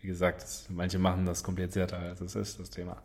Wie 0.00 0.08
gesagt, 0.08 0.44
manche 0.68 0.98
machen 0.98 1.26
das 1.26 1.42
komplizierter 1.42 1.98
als 1.98 2.20
es 2.20 2.34
ist, 2.34 2.60
das 2.60 2.70
Thema. 2.70 3.02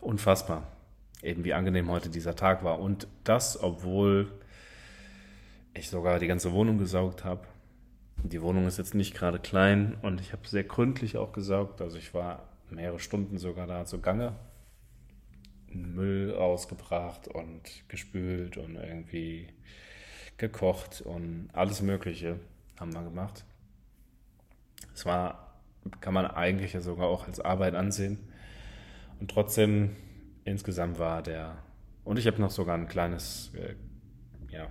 unfassbar, 0.00 0.66
eben 1.22 1.44
wie 1.44 1.54
angenehm 1.54 1.90
heute 1.90 2.08
dieser 2.08 2.36
Tag 2.36 2.64
war. 2.64 2.80
Und 2.80 3.08
das, 3.24 3.62
obwohl 3.62 4.30
ich 5.74 5.88
sogar 5.88 6.18
die 6.18 6.26
ganze 6.26 6.52
Wohnung 6.52 6.78
gesaugt 6.78 7.24
habe. 7.24 7.46
Die 8.22 8.42
Wohnung 8.42 8.66
ist 8.66 8.78
jetzt 8.78 8.94
nicht 8.94 9.14
gerade 9.14 9.38
klein 9.38 9.96
und 10.02 10.20
ich 10.20 10.32
habe 10.32 10.46
sehr 10.46 10.64
gründlich 10.64 11.16
auch 11.16 11.32
gesaugt. 11.32 11.80
Also 11.80 11.96
ich 11.96 12.12
war 12.12 12.48
mehrere 12.70 12.98
Stunden 12.98 13.38
sogar 13.38 13.66
da 13.66 13.84
zu 13.84 14.00
Gange. 14.00 14.34
Müll 15.68 16.34
rausgebracht 16.36 17.28
und 17.28 17.88
gespült 17.88 18.56
und 18.56 18.74
irgendwie 18.76 19.48
gekocht 20.36 21.00
und 21.00 21.48
alles 21.52 21.80
Mögliche 21.82 22.40
haben 22.78 22.92
wir 22.92 23.02
gemacht. 23.02 23.44
Es 24.94 25.06
war, 25.06 25.54
kann 26.00 26.14
man 26.14 26.26
eigentlich 26.26 26.72
ja 26.72 26.80
sogar 26.80 27.06
auch 27.06 27.26
als 27.26 27.40
Arbeit 27.40 27.74
ansehen. 27.74 28.18
Und 29.20 29.30
trotzdem, 29.30 29.96
insgesamt 30.44 30.98
war 30.98 31.22
der, 31.22 31.58
und 32.04 32.18
ich 32.18 32.26
habe 32.26 32.40
noch 32.40 32.50
sogar 32.50 32.76
ein 32.76 32.88
kleines, 32.88 33.52
äh, 33.54 33.74
ja, 34.50 34.68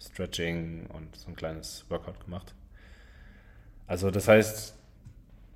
Stretching 0.00 0.86
und 0.88 1.16
so 1.16 1.28
ein 1.28 1.36
kleines 1.36 1.84
Workout 1.88 2.24
gemacht. 2.24 2.54
Also 3.86 4.10
das 4.10 4.28
heißt, 4.28 4.76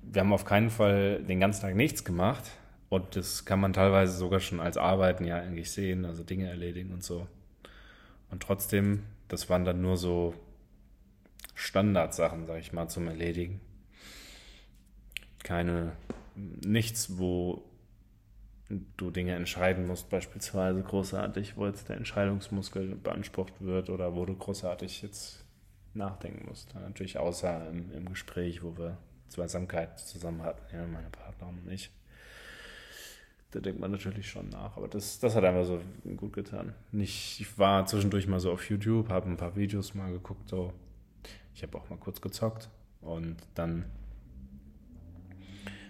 wir 0.03 0.21
haben 0.21 0.33
auf 0.33 0.45
keinen 0.45 0.69
Fall 0.69 1.23
den 1.23 1.39
ganzen 1.39 1.61
Tag 1.61 1.75
nichts 1.75 2.03
gemacht 2.03 2.49
und 2.89 3.15
das 3.15 3.45
kann 3.45 3.59
man 3.59 3.73
teilweise 3.73 4.17
sogar 4.17 4.39
schon 4.39 4.59
als 4.59 4.77
Arbeiten 4.77 5.25
ja 5.25 5.37
eigentlich 5.37 5.71
sehen, 5.71 6.05
also 6.05 6.23
Dinge 6.23 6.49
erledigen 6.49 6.91
und 6.91 7.03
so. 7.03 7.27
Und 8.29 8.41
trotzdem, 8.41 9.03
das 9.27 9.49
waren 9.49 9.65
dann 9.65 9.81
nur 9.81 9.97
so 9.97 10.33
Standardsachen, 11.53 12.47
sag 12.47 12.59
ich 12.59 12.73
mal, 12.73 12.87
zum 12.87 13.07
Erledigen. 13.07 13.59
Keine, 15.43 15.91
nichts, 16.35 17.17
wo 17.17 17.63
du 18.97 19.11
Dinge 19.11 19.35
entscheiden 19.35 19.87
musst, 19.87 20.09
beispielsweise 20.09 20.81
großartig, 20.81 21.57
wo 21.57 21.65
jetzt 21.65 21.89
der 21.89 21.97
Entscheidungsmuskel 21.97 22.95
beansprucht 22.95 23.61
wird 23.61 23.89
oder 23.89 24.15
wo 24.15 24.25
du 24.25 24.35
großartig 24.35 25.01
jetzt 25.01 25.45
nachdenken 25.93 26.47
musst. 26.47 26.73
Natürlich 26.75 27.17
außer 27.17 27.69
im, 27.69 27.91
im 27.91 28.09
Gespräch, 28.09 28.63
wo 28.63 28.77
wir 28.77 28.97
Zweisamkeit 29.29 29.99
zusammen 29.99 30.43
hatten, 30.43 30.75
ja, 30.75 30.85
meine 30.85 31.09
Partnerin 31.09 31.59
und 31.65 31.71
ich. 31.71 31.91
Da 33.51 33.59
denkt 33.59 33.81
man 33.81 33.91
natürlich 33.91 34.29
schon 34.29 34.47
nach, 34.47 34.77
aber 34.77 34.87
das, 34.87 35.19
das 35.19 35.35
hat 35.35 35.43
einfach 35.43 35.65
so 35.65 35.81
gut 36.15 36.31
getan. 36.31 36.73
Ich 36.93 37.45
war 37.57 37.85
zwischendurch 37.85 38.25
mal 38.27 38.39
so 38.39 38.51
auf 38.51 38.69
YouTube, 38.69 39.09
habe 39.09 39.29
ein 39.29 39.35
paar 39.35 39.57
Videos 39.57 39.93
mal 39.93 40.11
geguckt, 40.11 40.47
so. 40.47 40.73
Ich 41.53 41.61
habe 41.63 41.77
auch 41.77 41.89
mal 41.89 41.97
kurz 41.97 42.21
gezockt 42.21 42.69
und 43.01 43.35
dann 43.55 43.85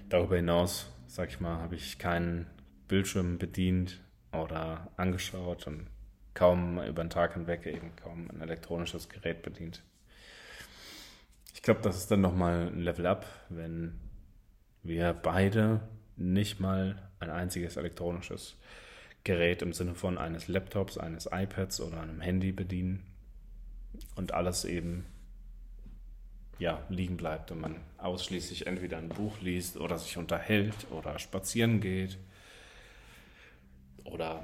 darüber 0.09 0.37
hinaus, 0.37 0.91
sag 1.05 1.29
ich 1.29 1.39
mal, 1.39 1.59
habe 1.59 1.75
ich 1.75 1.99
keinen 1.99 2.47
Bildschirm 2.91 3.37
bedient 3.37 4.01
oder 4.33 4.91
angeschaut 4.97 5.65
und 5.65 5.87
kaum 6.33 6.77
über 6.83 7.01
den 7.01 7.09
Tag 7.09 7.35
hinweg 7.35 7.65
eben 7.65 7.95
kaum 7.95 8.29
ein 8.29 8.41
elektronisches 8.41 9.07
Gerät 9.07 9.43
bedient. 9.43 9.81
Ich 11.53 11.61
glaube, 11.61 11.79
das 11.83 11.95
ist 11.95 12.11
dann 12.11 12.19
nochmal 12.19 12.67
ein 12.67 12.81
Level 12.81 13.05
up, 13.05 13.25
wenn 13.47 13.97
wir 14.83 15.13
beide 15.13 15.87
nicht 16.17 16.59
mal 16.59 17.01
ein 17.21 17.29
einziges 17.29 17.77
elektronisches 17.77 18.57
Gerät 19.23 19.61
im 19.61 19.71
Sinne 19.71 19.95
von 19.95 20.17
eines 20.17 20.49
Laptops, 20.49 20.97
eines 20.97 21.29
iPads 21.31 21.79
oder 21.79 22.01
einem 22.01 22.19
Handy 22.19 22.51
bedienen 22.51 23.05
und 24.15 24.33
alles 24.33 24.65
eben 24.65 25.05
ja, 26.59 26.83
liegen 26.89 27.15
bleibt 27.15 27.51
und 27.51 27.61
man 27.61 27.77
ausschließlich 27.99 28.67
entweder 28.67 28.97
ein 28.97 29.07
Buch 29.07 29.39
liest 29.39 29.77
oder 29.77 29.97
sich 29.97 30.17
unterhält 30.17 30.91
oder 30.91 31.19
spazieren 31.19 31.79
geht 31.79 32.17
oder 34.05 34.43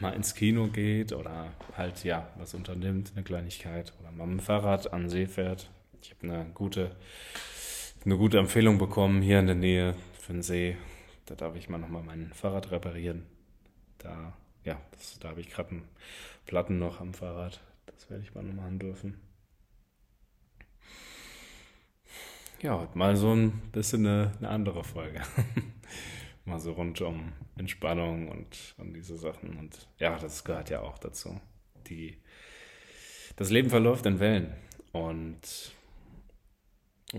mal 0.00 0.14
ins 0.14 0.34
Kino 0.34 0.68
geht 0.68 1.12
oder 1.12 1.52
halt 1.76 2.04
ja 2.04 2.28
was 2.36 2.54
unternimmt, 2.54 3.12
eine 3.14 3.24
Kleinigkeit 3.24 3.92
oder 4.00 4.10
mal 4.10 4.26
mit 4.26 4.40
dem 4.40 4.44
Fahrrad 4.44 4.92
an 4.92 5.08
See 5.08 5.26
fährt. 5.26 5.70
Ich 6.02 6.10
habe 6.10 6.32
eine 6.32 6.50
gute, 6.54 6.96
eine 8.04 8.16
gute 8.16 8.38
Empfehlung 8.38 8.78
bekommen 8.78 9.22
hier 9.22 9.38
in 9.38 9.46
der 9.46 9.56
Nähe 9.56 9.94
für 10.18 10.32
den 10.32 10.42
See. 10.42 10.76
Da 11.26 11.34
darf 11.34 11.54
ich 11.56 11.68
mal 11.68 11.78
nochmal 11.78 12.02
mein 12.02 12.32
Fahrrad 12.32 12.70
reparieren. 12.70 13.26
Da, 13.98 14.32
ja, 14.64 14.80
das, 14.92 15.18
da 15.18 15.28
habe 15.28 15.40
ich 15.40 15.50
gerade 15.50 15.70
einen 15.70 15.88
Platten 16.46 16.78
noch 16.78 17.00
am 17.00 17.12
Fahrrad. 17.12 17.60
Das 17.86 18.08
werde 18.10 18.22
ich 18.22 18.34
mal 18.34 18.42
noch 18.42 18.54
machen 18.54 18.78
dürfen. 18.78 19.20
Ja, 22.62 22.88
mal 22.94 23.16
so 23.16 23.32
ein 23.32 23.52
bisschen 23.72 24.06
eine, 24.06 24.32
eine 24.38 24.48
andere 24.48 24.84
Folge. 24.84 25.22
mal 26.44 26.58
so 26.58 26.72
rund 26.72 27.00
um 27.00 27.32
Entspannung 27.56 28.28
und, 28.28 28.74
und 28.78 28.94
diese 28.94 29.16
Sachen. 29.16 29.58
Und 29.58 29.88
ja, 29.98 30.18
das 30.18 30.44
gehört 30.44 30.70
ja 30.70 30.80
auch 30.82 30.98
dazu. 30.98 31.40
Die, 31.88 32.16
das 33.36 33.50
Leben 33.50 33.70
verläuft 33.70 34.06
in 34.06 34.20
Wellen. 34.20 34.54
Und 34.92 35.72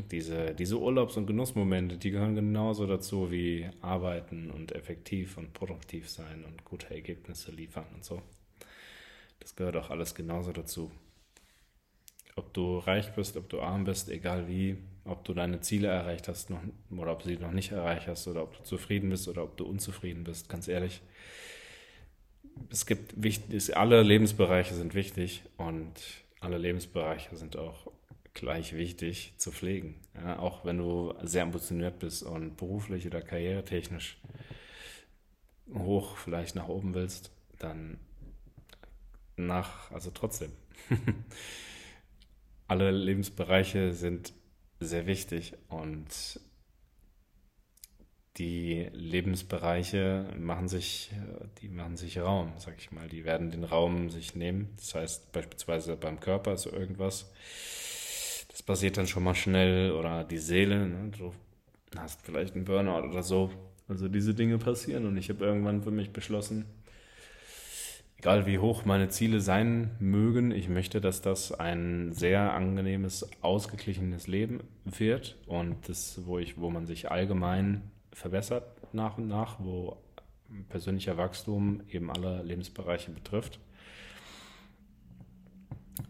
diese, 0.09 0.53
diese 0.55 0.79
Urlaubs- 0.79 1.17
und 1.17 1.27
Genussmomente, 1.27 1.97
die 1.97 2.11
gehören 2.11 2.35
genauso 2.35 2.85
dazu 2.87 3.31
wie 3.31 3.69
arbeiten 3.81 4.49
und 4.49 4.73
effektiv 4.73 5.37
und 5.37 5.53
produktiv 5.53 6.09
sein 6.09 6.45
und 6.45 6.63
gute 6.63 6.93
Ergebnisse 6.93 7.51
liefern 7.51 7.85
und 7.93 8.03
so. 8.03 8.21
Das 9.39 9.55
gehört 9.55 9.75
auch 9.75 9.89
alles 9.89 10.15
genauso 10.15 10.51
dazu. 10.51 10.91
Ob 12.35 12.53
du 12.53 12.77
reich 12.77 13.13
bist, 13.13 13.35
ob 13.35 13.49
du 13.49 13.59
arm 13.59 13.83
bist, 13.83 14.09
egal 14.09 14.47
wie, 14.47 14.77
ob 15.05 15.23
du 15.25 15.33
deine 15.33 15.61
Ziele 15.61 15.87
erreicht 15.87 16.27
hast 16.27 16.49
noch, 16.49 16.61
oder 16.95 17.11
ob 17.13 17.23
du 17.23 17.29
sie 17.29 17.37
noch 17.37 17.51
nicht 17.51 17.71
erreicht 17.71 18.07
hast 18.07 18.27
oder 18.27 18.43
ob 18.43 18.57
du 18.57 18.63
zufrieden 18.63 19.09
bist 19.09 19.27
oder 19.27 19.43
ob 19.43 19.57
du 19.57 19.65
unzufrieden 19.65 20.23
bist, 20.23 20.49
ganz 20.49 20.67
ehrlich. 20.67 21.01
Es 22.69 22.85
gibt 22.85 23.21
wichtig, 23.21 23.75
alle 23.75 24.03
Lebensbereiche 24.03 24.75
sind 24.75 24.93
wichtig 24.93 25.43
und 25.57 25.93
alle 26.39 26.57
Lebensbereiche 26.57 27.35
sind 27.35 27.57
auch 27.57 27.91
gleich 28.33 28.73
wichtig 28.73 29.33
zu 29.37 29.51
pflegen. 29.51 29.95
Ja, 30.15 30.39
auch 30.39 30.63
wenn 30.65 30.77
du 30.77 31.13
sehr 31.23 31.43
ambitioniert 31.43 31.99
bist 31.99 32.23
und 32.23 32.57
beruflich 32.57 33.07
oder 33.07 33.21
karrieretechnisch 33.21 34.17
hoch 35.73 36.17
vielleicht 36.17 36.55
nach 36.55 36.67
oben 36.67 36.93
willst, 36.93 37.31
dann 37.59 37.97
nach, 39.37 39.91
also 39.91 40.11
trotzdem. 40.11 40.51
alle 42.67 42.91
Lebensbereiche 42.91 43.93
sind 43.93 44.33
sehr 44.85 45.05
wichtig 45.05 45.53
und 45.69 46.07
die 48.37 48.89
Lebensbereiche 48.93 50.25
machen 50.39 50.67
sich, 50.67 51.11
die 51.61 51.69
machen 51.69 51.97
sich 51.97 52.19
Raum, 52.19 52.53
sag 52.57 52.77
ich 52.77 52.91
mal. 52.91 53.07
Die 53.07 53.25
werden 53.25 53.51
den 53.51 53.63
Raum 53.63 54.09
sich 54.09 54.35
nehmen. 54.35 54.69
Das 54.77 54.95
heißt 54.95 55.31
beispielsweise 55.31 55.97
beim 55.97 56.19
Körper 56.19 56.53
ist 56.53 56.65
irgendwas. 56.65 57.31
Das 58.49 58.63
passiert 58.63 58.97
dann 58.97 59.07
schon 59.07 59.23
mal 59.23 59.35
schnell 59.35 59.91
oder 59.91 60.23
die 60.23 60.37
Seele. 60.37 60.87
Ne? 60.87 61.11
Du 61.17 61.33
hast 61.97 62.21
vielleicht 62.21 62.55
einen 62.55 62.65
Burnout 62.65 63.07
oder 63.07 63.23
so. 63.23 63.51
Also 63.87 64.07
diese 64.07 64.33
Dinge 64.33 64.57
passieren 64.57 65.05
und 65.05 65.17
ich 65.17 65.29
habe 65.29 65.45
irgendwann 65.45 65.83
für 65.83 65.91
mich 65.91 66.13
beschlossen, 66.13 66.65
egal 68.21 68.45
wie 68.45 68.59
hoch 68.59 68.85
meine 68.85 69.09
Ziele 69.09 69.41
sein 69.41 69.95
mögen, 69.99 70.51
ich 70.51 70.69
möchte, 70.69 71.01
dass 71.01 71.23
das 71.23 71.51
ein 71.51 72.13
sehr 72.13 72.53
angenehmes, 72.53 73.27
ausgeglichenes 73.41 74.27
Leben 74.27 74.59
wird 74.85 75.39
und 75.47 75.89
das, 75.89 76.21
wo 76.27 76.37
ich, 76.37 76.59
wo 76.59 76.69
man 76.69 76.85
sich 76.85 77.09
allgemein 77.09 77.81
verbessert 78.13 78.63
nach 78.93 79.17
und 79.17 79.27
nach, 79.27 79.55
wo 79.57 79.97
persönlicher 80.69 81.17
Wachstum 81.17 81.81
eben 81.89 82.11
alle 82.11 82.43
Lebensbereiche 82.43 83.09
betrifft. 83.09 83.59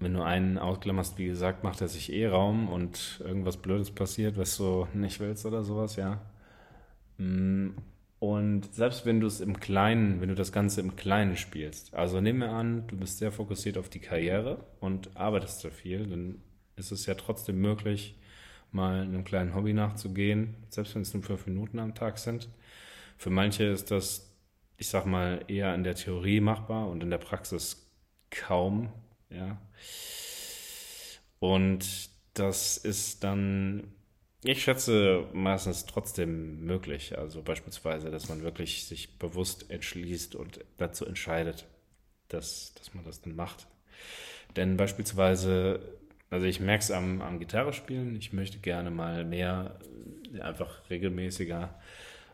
Wenn 0.02 0.14
du 0.14 0.22
einen 0.22 0.58
ausklammerst, 0.58 1.18
wie 1.18 1.28
gesagt, 1.28 1.64
macht 1.64 1.80
er 1.80 1.88
sich 1.88 2.12
eh 2.12 2.28
Raum 2.28 2.68
und 2.68 3.22
irgendwas 3.24 3.56
Blödes 3.56 3.90
passiert, 3.90 4.38
was 4.38 4.58
du 4.58 4.86
nicht 4.94 5.22
willst 5.22 5.46
oder 5.46 5.64
sowas, 5.64 5.96
ja. 5.96 6.20
Und 8.22 8.76
selbst 8.76 9.08
wenn 9.08 9.20
du 9.20 9.26
es 9.26 9.42
im 9.42 9.60
Kleinen, 9.60 10.22
wenn 10.22 10.30
du 10.30 10.36
das 10.36 10.52
Ganze 10.52 10.80
im 10.80 10.96
Kleinen 10.96 11.36
spielst, 11.36 11.96
also 11.96 12.22
nehmen 12.22 12.42
wir 12.42 12.52
an, 12.52 12.86
du 12.86 12.96
bist 12.96 13.18
sehr 13.18 13.32
fokussiert 13.32 13.80
auf 13.80 13.90
die 13.90 14.00
Karriere 14.00 14.64
und 14.80 15.18
arbeitest 15.18 15.66
da 15.66 15.72
viel, 15.72 16.06
dann 16.06 16.40
ist 16.76 16.92
es 16.92 17.08
ja 17.08 17.16
trotzdem 17.16 17.60
möglich, 17.60 18.20
mal 18.72 19.02
einem 19.02 19.24
kleinen 19.24 19.56
Hobby 19.56 19.74
nachzugehen, 19.74 20.56
selbst 20.70 20.94
wenn 20.94 21.02
es 21.02 21.16
nur 21.16 21.24
fünf 21.24 21.48
Minuten 21.48 21.80
am 21.80 21.96
Tag 21.96 22.20
sind. 22.20 22.48
Für 23.18 23.32
manche 23.32 23.64
ist 23.64 23.90
das, 23.90 24.32
ich 24.78 24.88
sag 24.88 25.08
mal, 25.08 25.44
eher 25.48 25.74
in 25.74 25.84
der 25.84 25.96
Theorie 25.96 26.42
machbar 26.42 26.90
und 26.90 27.02
in 27.02 27.10
der 27.10 27.18
Praxis 27.18 27.90
kaum, 28.30 28.94
ja. 29.32 29.60
Und 31.40 32.12
das 32.36 32.78
ist 32.78 33.24
dann 33.24 33.96
ich 34.44 34.64
schätze 34.64 35.26
meistens 35.34 35.86
trotzdem 35.86 36.66
möglich. 36.66 37.18
Also 37.18 37.42
beispielsweise, 37.42 38.10
dass 38.10 38.30
man 38.30 38.42
wirklich 38.42 38.86
sich 38.86 39.18
bewusst 39.20 39.70
entschließt 39.70 40.36
und 40.36 40.60
dazu 40.78 41.06
entscheidet, 41.06 41.68
dass, 42.28 42.74
dass 42.76 42.94
man 42.94 43.04
das 43.04 43.22
dann 43.22 43.36
macht. 43.36 43.68
Denn 44.56 44.78
beispielsweise, 44.78 45.80
also 46.30 46.46
ich 46.46 46.60
merke 46.60 46.84
es 46.84 46.92
am, 46.92 47.22
am 47.22 47.40
Gitarre 47.40 47.74
spielen, 47.74 48.16
ich 48.16 48.34
möchte 48.34 48.60
gerne 48.60 48.92
mal 48.92 49.24
mehr, 49.26 49.80
einfach 50.42 50.90
regelmäßiger 50.90 51.80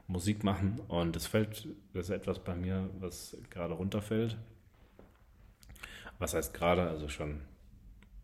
Musik 0.07 0.43
machen 0.43 0.79
und 0.87 1.15
es 1.15 1.27
fällt, 1.27 1.67
das 1.93 2.05
ist 2.05 2.09
etwas 2.11 2.39
bei 2.39 2.55
mir, 2.55 2.89
was 2.99 3.35
gerade 3.49 3.73
runterfällt. 3.73 4.37
Was 6.19 6.33
heißt 6.33 6.53
gerade, 6.53 6.87
also 6.87 7.09
schon 7.09 7.41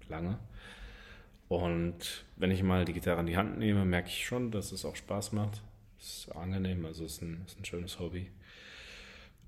lange. 0.07 0.39
Und 1.53 2.25
wenn 2.35 2.49
ich 2.49 2.63
mal 2.63 2.83
die 2.83 2.93
Gitarre 2.93 3.19
in 3.19 3.27
die 3.27 3.37
Hand 3.37 3.59
nehme, 3.59 3.85
merke 3.85 4.07
ich 4.07 4.25
schon, 4.25 4.49
dass 4.49 4.71
es 4.71 4.85
auch 4.85 4.95
Spaß 4.95 5.33
macht. 5.33 5.61
Es 5.99 6.25
ist 6.25 6.35
angenehm, 6.35 6.83
also 6.83 7.05
es 7.05 7.13
ist 7.13 7.21
ein, 7.21 7.43
ist 7.45 7.59
ein 7.59 7.65
schönes 7.65 7.99
Hobby. 7.99 8.31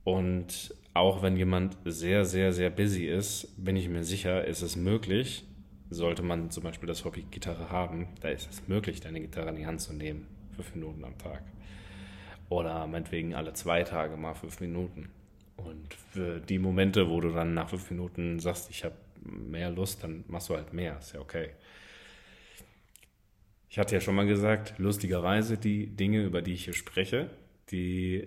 Und 0.04 0.76
auch 0.94 1.24
wenn 1.24 1.36
jemand 1.36 1.78
sehr, 1.84 2.24
sehr, 2.24 2.54
sehr 2.54 2.70
busy 2.70 3.08
ist, 3.08 3.48
bin 3.58 3.76
ich 3.76 3.90
mir 3.90 4.04
sicher, 4.04 4.46
ist 4.46 4.62
es 4.62 4.76
möglich, 4.76 5.46
sollte 5.90 6.22
man 6.22 6.52
zum 6.52 6.62
Beispiel 6.62 6.86
das 6.86 7.06
Hobby 7.06 7.26
Gitarre 7.32 7.72
haben, 7.72 8.10
da 8.22 8.30
ist 8.30 8.52
es 8.52 8.68
möglich, 8.68 9.02
deine 9.02 9.20
Gitarre 9.20 9.50
in 9.50 9.56
die 9.56 9.66
Hand 9.66 9.82
zu 9.82 9.92
nehmen, 9.92 10.28
fünf 10.56 10.76
Minuten 10.76 11.04
am 11.06 11.18
Tag. 11.18 11.42
Oder 12.50 12.86
meinetwegen 12.86 13.34
alle 13.34 13.54
zwei 13.54 13.82
Tage 13.82 14.16
mal 14.16 14.36
fünf 14.36 14.60
Minuten. 14.60 15.10
Und 15.58 15.92
für 16.12 16.40
die 16.40 16.60
Momente, 16.60 17.10
wo 17.10 17.20
du 17.20 17.32
dann 17.32 17.56
nach 17.56 17.70
fünf 17.70 17.90
Minuten 17.90 18.40
sagst, 18.40 18.70
ich 18.70 18.84
habe 18.84 18.94
mehr 19.24 19.72
Lust, 19.72 20.04
dann 20.04 20.24
machst 20.28 20.50
du 20.50 20.56
halt 20.56 20.72
mehr. 20.72 21.00
Ist 21.00 21.14
ja 21.14 21.20
okay. 21.20 21.50
Ich 23.75 23.79
hatte 23.79 23.94
ja 23.94 24.00
schon 24.00 24.15
mal 24.15 24.25
gesagt, 24.25 24.75
lustigerweise 24.77 25.58
die 25.58 25.88
Dinge, 25.88 26.24
über 26.24 26.41
die 26.41 26.53
ich 26.53 26.63
hier 26.63 26.74
spreche, 26.74 27.29
die 27.72 28.25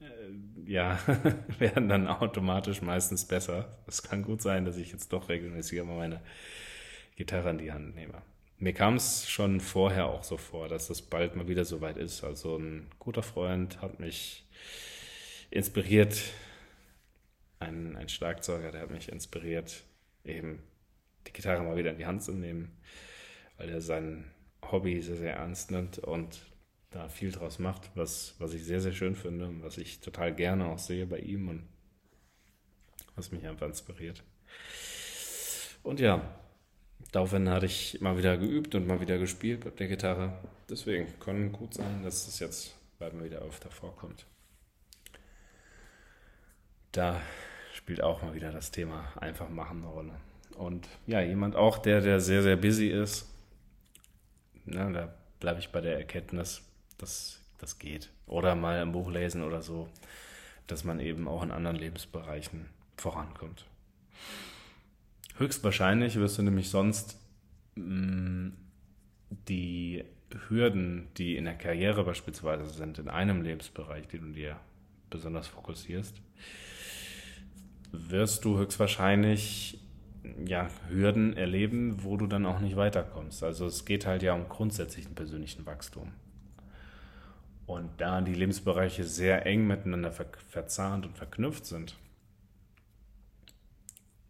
äh, 0.00 0.06
ja, 0.66 1.00
werden 1.58 1.88
dann 1.88 2.06
automatisch 2.06 2.80
meistens 2.80 3.24
besser. 3.24 3.76
Es 3.88 4.04
kann 4.04 4.22
gut 4.22 4.40
sein, 4.40 4.66
dass 4.66 4.76
ich 4.76 4.92
jetzt 4.92 5.12
doch 5.12 5.28
regelmäßiger 5.28 5.82
mal 5.82 5.96
meine 5.96 6.20
Gitarre 7.16 7.50
in 7.50 7.58
die 7.58 7.72
Hand 7.72 7.96
nehme. 7.96 8.22
Mir 8.58 8.72
kam 8.72 8.94
es 8.94 9.28
schon 9.28 9.58
vorher 9.58 10.06
auch 10.06 10.22
so 10.22 10.36
vor, 10.36 10.68
dass 10.68 10.88
es 10.88 11.02
bald 11.02 11.34
mal 11.34 11.48
wieder 11.48 11.64
so 11.64 11.80
weit 11.80 11.96
ist. 11.96 12.22
Also 12.22 12.58
ein 12.58 12.86
guter 13.00 13.24
Freund 13.24 13.82
hat 13.82 13.98
mich 13.98 14.46
inspiriert, 15.50 16.22
ein, 17.58 17.96
ein 17.96 18.08
Schlagzeuger, 18.08 18.70
der 18.70 18.82
hat 18.82 18.92
mich 18.92 19.08
inspiriert, 19.08 19.82
eben 20.24 20.62
die 21.26 21.32
Gitarre 21.32 21.64
mal 21.64 21.76
wieder 21.76 21.90
in 21.90 21.98
die 21.98 22.06
Hand 22.06 22.22
zu 22.22 22.30
nehmen, 22.30 22.70
weil 23.58 23.68
er 23.68 23.80
sein 23.80 24.24
Hobby 24.70 25.00
sehr, 25.02 25.16
sehr 25.16 25.36
ernst 25.36 25.70
nimmt 25.70 25.98
und 25.98 26.40
da 26.90 27.08
viel 27.08 27.32
draus 27.32 27.58
macht, 27.58 27.90
was, 27.94 28.34
was 28.38 28.54
ich 28.54 28.64
sehr, 28.64 28.80
sehr 28.80 28.92
schön 28.92 29.14
finde 29.14 29.46
und 29.46 29.62
was 29.62 29.78
ich 29.78 30.00
total 30.00 30.34
gerne 30.34 30.66
auch 30.66 30.78
sehe 30.78 31.06
bei 31.06 31.18
ihm 31.18 31.48
und 31.48 31.68
was 33.14 33.32
mich 33.32 33.46
einfach 33.46 33.66
inspiriert. 33.66 34.22
Und 35.82 36.00
ja, 36.00 36.36
daraufhin 37.12 37.48
hatte 37.48 37.66
ich 37.66 38.00
mal 38.00 38.18
wieder 38.18 38.36
geübt 38.36 38.74
und 38.74 38.86
mal 38.86 39.00
wieder 39.00 39.18
gespielt 39.18 39.64
mit 39.64 39.78
der 39.78 39.88
Gitarre. 39.88 40.38
Deswegen 40.68 41.06
kann 41.20 41.52
gut 41.52 41.74
sein, 41.74 42.02
dass 42.02 42.26
es 42.26 42.38
jetzt 42.38 42.74
bald 42.98 43.14
mal 43.14 43.24
wieder 43.24 43.40
öfter 43.40 43.70
vorkommt. 43.70 44.26
Da 46.92 47.20
spielt 47.72 48.02
auch 48.02 48.22
mal 48.22 48.34
wieder 48.34 48.52
das 48.52 48.70
Thema 48.70 49.12
einfach 49.16 49.48
machen 49.48 49.78
eine 49.78 49.88
Rolle. 49.88 50.20
Und 50.56 50.88
ja, 51.06 51.20
jemand 51.20 51.54
auch, 51.54 51.78
der, 51.78 52.00
der 52.00 52.20
sehr, 52.20 52.42
sehr 52.42 52.56
busy 52.56 52.88
ist, 52.88 53.28
na, 54.66 54.90
da 54.90 55.14
bleibe 55.40 55.60
ich 55.60 55.70
bei 55.70 55.80
der 55.80 55.96
Erkenntnis, 55.96 56.62
dass 56.98 57.40
das 57.58 57.78
geht. 57.78 58.10
Oder 58.26 58.54
mal 58.54 58.80
ein 58.80 58.92
Buch 58.92 59.10
lesen 59.10 59.42
oder 59.42 59.62
so, 59.62 59.88
dass 60.66 60.84
man 60.84 61.00
eben 61.00 61.28
auch 61.28 61.42
in 61.42 61.50
anderen 61.50 61.76
Lebensbereichen 61.76 62.66
vorankommt. 62.96 63.64
Höchstwahrscheinlich 65.38 66.16
wirst 66.16 66.38
du 66.38 66.42
nämlich 66.42 66.70
sonst 66.70 67.18
mh, 67.76 67.84
mm, 67.84 68.56
die 69.48 70.04
Hürden, 70.48 71.08
die 71.16 71.36
in 71.36 71.44
der 71.44 71.54
Karriere 71.54 72.04
beispielsweise 72.04 72.66
sind, 72.66 72.98
in 72.98 73.08
einem 73.08 73.42
Lebensbereich, 73.42 74.08
den 74.08 74.22
du 74.22 74.32
dir 74.32 74.58
besonders 75.10 75.46
fokussierst, 75.46 76.20
wirst 77.92 78.44
du 78.44 78.58
höchstwahrscheinlich 78.58 79.78
ja, 80.44 80.68
Hürden 80.88 81.36
erleben, 81.36 82.02
wo 82.02 82.16
du 82.16 82.26
dann 82.26 82.46
auch 82.46 82.60
nicht 82.60 82.76
weiterkommst. 82.76 83.42
Also 83.42 83.66
es 83.66 83.84
geht 83.84 84.06
halt 84.06 84.22
ja 84.22 84.34
um 84.34 84.48
grundsätzlichen 84.48 85.14
persönlichen 85.14 85.64
Wachstum. 85.66 86.12
Und 87.66 87.90
da 88.00 88.20
die 88.20 88.34
Lebensbereiche 88.34 89.04
sehr 89.04 89.44
eng 89.46 89.66
miteinander 89.66 90.12
ver 90.12 90.26
verzahnt 90.48 91.04
und 91.06 91.16
verknüpft 91.16 91.66
sind, 91.66 91.96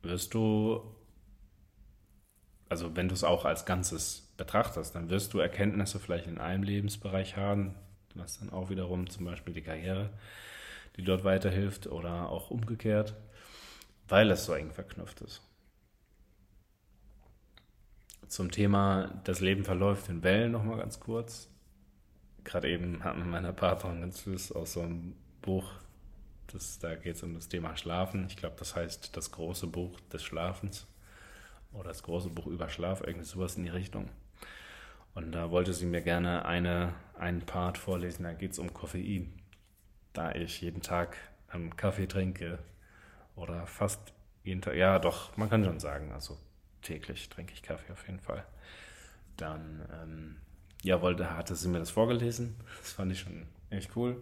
wirst 0.03 0.33
du, 0.33 0.83
also 2.69 2.97
wenn 2.97 3.09
du 3.09 3.15
es 3.15 3.25
auch 3.25 3.45
als 3.45 3.67
Ganzes 3.67 4.33
betrachtest, 4.37 4.95
dann 4.95 5.11
wirst 5.11 5.35
du 5.35 5.39
Erkenntnisse 5.39 5.99
vielleicht 5.99 6.27
in 6.27 6.39
einem 6.39 6.63
Lebensbereich 6.63 7.37
haben, 7.37 7.75
was 8.15 8.39
dann 8.39 8.51
auch 8.51 8.71
wiederum 8.71 9.11
zum 9.11 9.27
Beispiel 9.27 9.53
die 9.53 9.63
Karriere, 9.63 10.11
die 10.97 11.05
dort 11.05 11.25
weiterhilft 11.25 11.87
oder 11.87 12.31
auch 12.31 12.51
umgekehrt, 12.51 13.15
weil 14.09 14.31
es 14.31 14.47
so 14.47 14.55
eng 14.55 14.71
verknüpft 14.71 15.21
ist. 15.21 15.43
Zum 18.29 18.51
Thema 18.51 19.21
das 19.25 19.41
Leben 19.41 19.65
verläuft 19.65 20.09
in 20.09 20.23
Wellen 20.23 20.53
nochmal 20.53 20.79
ganz 20.79 21.01
kurz 21.01 21.49
gerade 22.47 22.71
eben 22.71 23.05
hatten 23.05 23.19
wir 23.19 23.27
meiner 23.27 23.53
Partnerin 23.53 24.01
ganz 24.01 24.23
süß 24.23 24.53
aus 24.53 24.75
so 24.75 24.81
einem 24.81 25.15
Buch, 25.43 25.71
das, 26.47 26.79
da 26.79 26.95
geht 26.95 27.17
es 27.17 27.23
um 27.23 27.35
das 27.35 27.49
Thema 27.49 27.77
Schlafen. 27.77 28.27
Ich 28.29 28.37
glaube, 28.37 28.57
das 28.59 28.75
heißt 28.75 29.15
das 29.17 29.33
große 29.33 29.67
Buch 29.67 30.01
des 30.13 30.23
Schlafens 30.23 30.87
oder 31.73 31.89
das 31.89 32.03
große 32.05 32.31
Buch 32.31 32.47
über 32.47 32.69
Schlaf, 32.69 33.03
irgendwie 33.05 33.27
sowas 33.27 33.57
in 33.57 33.65
die 33.65 33.71
Richtung. 33.71 34.09
Und 35.15 35.33
da 35.33 35.51
wollte 35.51 35.75
sie 35.75 35.87
mir 35.87 36.03
gerne 36.03 36.45
eine, 36.45 36.95
einen 37.19 37.41
Part 37.41 37.79
vorlesen, 37.79 38.23
da 38.23 38.33
geht 38.33 38.53
es 38.53 38.59
um 38.59 38.73
Koffein. 38.73 39.33
Da 40.13 40.33
ich 40.33 40.61
jeden 40.61 40.83
Tag 40.83 41.17
einen 41.49 41.77
Kaffee 41.77 42.07
trinke 42.07 42.59
oder 43.35 43.67
fast 43.67 44.13
jeden 44.45 44.63
Tag, 44.63 44.77
ja 44.77 44.99
doch, 44.99 45.37
man 45.37 45.51
kann 45.51 45.65
schon 45.65 45.81
sagen, 45.81 46.13
also 46.13 46.39
täglich 46.87 47.29
trinke 47.29 47.53
ich 47.53 47.63
Kaffee 47.63 47.93
auf 47.93 48.07
jeden 48.07 48.21
Fall. 48.21 48.45
Dann 49.37 49.87
ähm, 50.03 50.37
ja, 50.83 51.03
wollte, 51.03 51.37
hatte 51.37 51.57
sie 51.57 51.69
mir 51.69 51.79
das 51.81 51.91
vorgelesen. 51.91 52.57
Das 52.81 52.93
fand 52.93 53.13
ich 53.13 53.21
schon 53.21 53.47
echt 53.71 53.97
cool. 53.97 54.17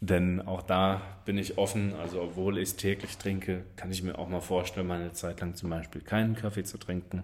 Denn 0.00 0.42
auch 0.42 0.62
da 0.62 1.00
bin 1.24 1.38
ich 1.38 1.56
offen. 1.56 1.94
Also, 1.94 2.20
obwohl 2.20 2.58
ich 2.58 2.70
es 2.70 2.76
täglich 2.76 3.16
trinke, 3.16 3.64
kann 3.76 3.90
ich 3.90 4.02
mir 4.02 4.18
auch 4.18 4.28
mal 4.28 4.40
vorstellen, 4.40 4.86
meine 4.86 5.12
Zeit 5.12 5.40
lang 5.40 5.54
zum 5.54 5.70
Beispiel 5.70 6.02
keinen 6.02 6.34
Kaffee 6.34 6.64
zu 6.64 6.78
trinken. 6.78 7.22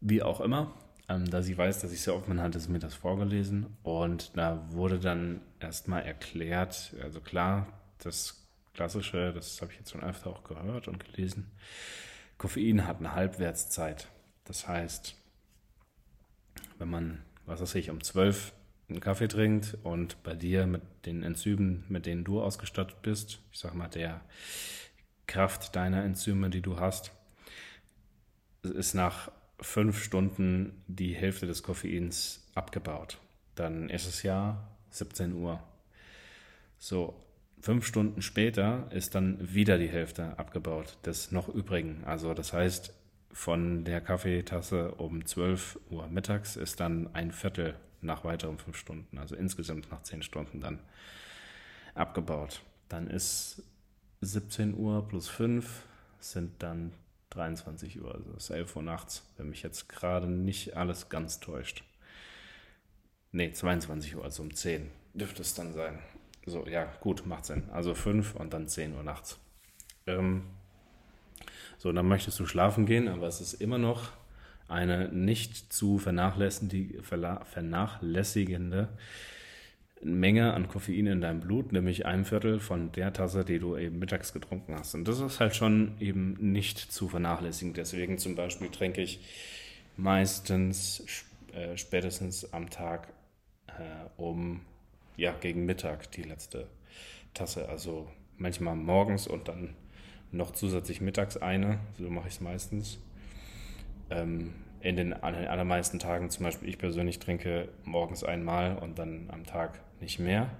Wie 0.00 0.22
auch 0.22 0.40
immer. 0.40 0.72
Ähm, 1.08 1.28
da 1.28 1.42
sie 1.42 1.58
weiß, 1.58 1.80
dass 1.80 1.92
ich 1.92 2.00
sehr 2.02 2.14
offen 2.14 2.40
hatte 2.40 2.60
sie 2.60 2.70
mir 2.70 2.78
das 2.78 2.94
vorgelesen. 2.94 3.76
Und 3.82 4.36
da 4.36 4.64
wurde 4.70 4.98
dann 4.98 5.40
erstmal 5.58 6.02
erklärt, 6.02 6.94
also 7.02 7.20
klar, 7.20 7.66
das 7.98 8.46
Klassische, 8.74 9.32
das 9.34 9.60
habe 9.60 9.72
ich 9.72 9.78
jetzt 9.78 9.90
schon 9.90 10.02
öfter 10.02 10.30
auch 10.30 10.44
gehört 10.44 10.88
und 10.88 11.04
gelesen. 11.04 11.50
Koffein 12.40 12.86
hat 12.86 13.00
eine 13.00 13.14
Halbwertszeit. 13.14 14.08
Das 14.44 14.66
heißt, 14.66 15.14
wenn 16.78 16.88
man, 16.88 17.22
was 17.44 17.60
weiß 17.60 17.74
ich, 17.74 17.90
um 17.90 18.02
12 18.02 18.54
einen 18.88 19.00
Kaffee 19.00 19.28
trinkt 19.28 19.76
und 19.82 20.22
bei 20.22 20.34
dir 20.34 20.66
mit 20.66 20.80
den 21.04 21.22
Enzymen, 21.22 21.84
mit 21.90 22.06
denen 22.06 22.24
du 22.24 22.42
ausgestattet 22.42 23.02
bist, 23.02 23.40
ich 23.52 23.58
sag 23.58 23.74
mal, 23.74 23.88
der 23.88 24.22
Kraft 25.26 25.76
deiner 25.76 26.02
Enzyme, 26.02 26.48
die 26.48 26.62
du 26.62 26.80
hast, 26.80 27.12
ist 28.62 28.94
nach 28.94 29.30
fünf 29.60 30.02
Stunden 30.02 30.82
die 30.86 31.14
Hälfte 31.14 31.46
des 31.46 31.62
Koffeins 31.62 32.50
abgebaut. 32.54 33.18
Dann 33.54 33.90
ist 33.90 34.06
es 34.06 34.22
ja 34.22 34.66
17 34.88 35.34
Uhr. 35.34 35.62
So, 36.78 37.22
fünf 37.60 37.86
Stunden 37.86 38.22
später 38.22 38.88
ist 38.90 39.14
dann 39.14 39.38
wieder 39.54 39.78
die 39.78 39.88
Hälfte 39.88 40.38
abgebaut 40.38 40.98
des 41.04 41.30
noch 41.30 41.48
übrigen. 41.48 42.04
Also 42.04 42.34
das 42.34 42.52
heißt, 42.52 42.94
von 43.32 43.84
der 43.84 44.00
Kaffeetasse 44.00 44.92
um 44.92 45.24
12 45.24 45.78
Uhr 45.90 46.08
mittags 46.08 46.56
ist 46.56 46.80
dann 46.80 47.14
ein 47.14 47.30
Viertel 47.30 47.74
nach 48.00 48.24
weiteren 48.24 48.58
fünf 48.58 48.76
Stunden, 48.76 49.18
also 49.18 49.36
insgesamt 49.36 49.90
nach 49.90 50.02
zehn 50.02 50.22
Stunden 50.22 50.60
dann 50.60 50.80
abgebaut. 51.94 52.62
Dann 52.88 53.08
ist 53.08 53.62
17 54.22 54.74
Uhr 54.74 55.06
plus 55.06 55.28
5 55.28 55.84
sind 56.18 56.62
dann 56.62 56.92
23 57.30 58.02
Uhr, 58.02 58.14
also 58.14 58.32
ist 58.32 58.50
11 58.50 58.76
Uhr 58.76 58.82
nachts, 58.82 59.22
wenn 59.36 59.48
mich 59.48 59.62
jetzt 59.62 59.88
gerade 59.88 60.26
nicht 60.26 60.76
alles 60.76 61.08
ganz 61.08 61.40
täuscht. 61.40 61.84
Ne, 63.32 63.52
22 63.52 64.16
Uhr, 64.16 64.24
also 64.24 64.42
um 64.42 64.54
10 64.54 64.90
dürfte 65.14 65.42
es 65.42 65.54
dann 65.54 65.72
sein. 65.72 66.00
So, 66.46 66.66
ja, 66.66 66.86
gut, 67.00 67.26
macht 67.26 67.44
Sinn. 67.44 67.64
Also 67.72 67.94
5 67.94 68.34
und 68.34 68.54
dann 68.54 68.68
10 68.68 68.94
Uhr 68.94 69.02
nachts. 69.02 69.38
Ähm, 70.06 70.44
so, 71.78 71.92
dann 71.92 72.08
möchtest 72.08 72.38
du 72.40 72.46
schlafen 72.46 72.86
gehen, 72.86 73.08
aber 73.08 73.26
es 73.26 73.40
ist 73.40 73.54
immer 73.54 73.78
noch 73.78 74.10
eine 74.68 75.08
nicht 75.08 75.72
zu 75.72 75.98
vernachlässigende 75.98 78.88
Menge 80.02 80.54
an 80.54 80.68
Koffein 80.68 81.06
in 81.06 81.20
deinem 81.20 81.40
Blut, 81.40 81.72
nämlich 81.72 82.06
ein 82.06 82.24
Viertel 82.24 82.58
von 82.58 82.90
der 82.92 83.12
Tasse, 83.12 83.44
die 83.44 83.58
du 83.58 83.76
eben 83.76 83.98
mittags 83.98 84.32
getrunken 84.32 84.74
hast. 84.74 84.94
Und 84.94 85.06
das 85.06 85.20
ist 85.20 85.40
halt 85.40 85.54
schon 85.54 85.96
eben 86.00 86.36
nicht 86.40 86.78
zu 86.78 87.08
vernachlässigen. 87.08 87.74
Deswegen 87.74 88.16
zum 88.16 88.34
Beispiel 88.34 88.70
trinke 88.70 89.02
ich 89.02 89.20
meistens 89.96 91.04
äh, 91.52 91.76
spätestens 91.76 92.52
am 92.52 92.70
Tag 92.70 93.12
äh, 93.66 93.72
um 94.16 94.62
ja 95.20 95.32
gegen 95.32 95.66
Mittag 95.66 96.10
die 96.12 96.22
letzte 96.22 96.66
Tasse. 97.34 97.68
Also 97.68 98.08
manchmal 98.36 98.74
morgens 98.74 99.26
und 99.26 99.48
dann 99.48 99.76
noch 100.32 100.52
zusätzlich 100.52 101.00
mittags 101.00 101.36
eine. 101.36 101.78
So 101.98 102.10
mache 102.10 102.28
ich 102.28 102.34
es 102.34 102.40
meistens. 102.40 102.98
Ähm, 104.10 104.54
in 104.80 104.96
den 104.96 105.12
allermeisten 105.12 105.98
Tagen, 105.98 106.30
zum 106.30 106.44
Beispiel 106.44 106.68
ich 106.68 106.78
persönlich 106.78 107.18
trinke 107.18 107.68
morgens 107.84 108.24
einmal 108.24 108.78
und 108.78 108.98
dann 108.98 109.28
am 109.30 109.44
Tag 109.44 109.80
nicht 110.00 110.18
mehr. 110.18 110.50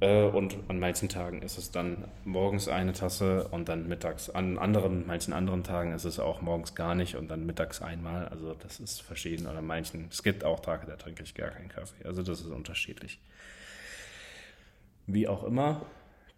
Äh, 0.00 0.24
und 0.24 0.56
an 0.68 0.78
manchen 0.78 1.08
Tagen 1.08 1.42
ist 1.42 1.58
es 1.58 1.70
dann 1.70 2.04
morgens 2.24 2.68
eine 2.68 2.92
Tasse 2.92 3.48
und 3.48 3.68
dann 3.68 3.88
mittags. 3.88 4.28
An 4.28 4.58
anderen, 4.58 5.06
manchen 5.06 5.32
anderen 5.32 5.64
Tagen 5.64 5.92
ist 5.92 6.04
es 6.04 6.18
auch 6.18 6.42
morgens 6.42 6.74
gar 6.74 6.94
nicht 6.94 7.16
und 7.16 7.28
dann 7.28 7.46
mittags 7.46 7.80
einmal. 7.80 8.28
Also 8.28 8.54
das 8.54 8.78
ist 8.80 9.00
verschieden. 9.02 9.46
Oder 9.46 9.62
manchen, 9.62 10.08
es 10.10 10.22
gibt 10.22 10.44
auch 10.44 10.60
Tage, 10.60 10.86
da 10.86 10.96
trinke 10.96 11.22
ich 11.22 11.34
gar 11.34 11.50
keinen 11.50 11.68
Kaffee. 11.68 12.04
Also 12.04 12.22
das 12.22 12.40
ist 12.40 12.48
unterschiedlich. 12.48 13.20
Wie 15.06 15.28
auch 15.28 15.44
immer, 15.44 15.86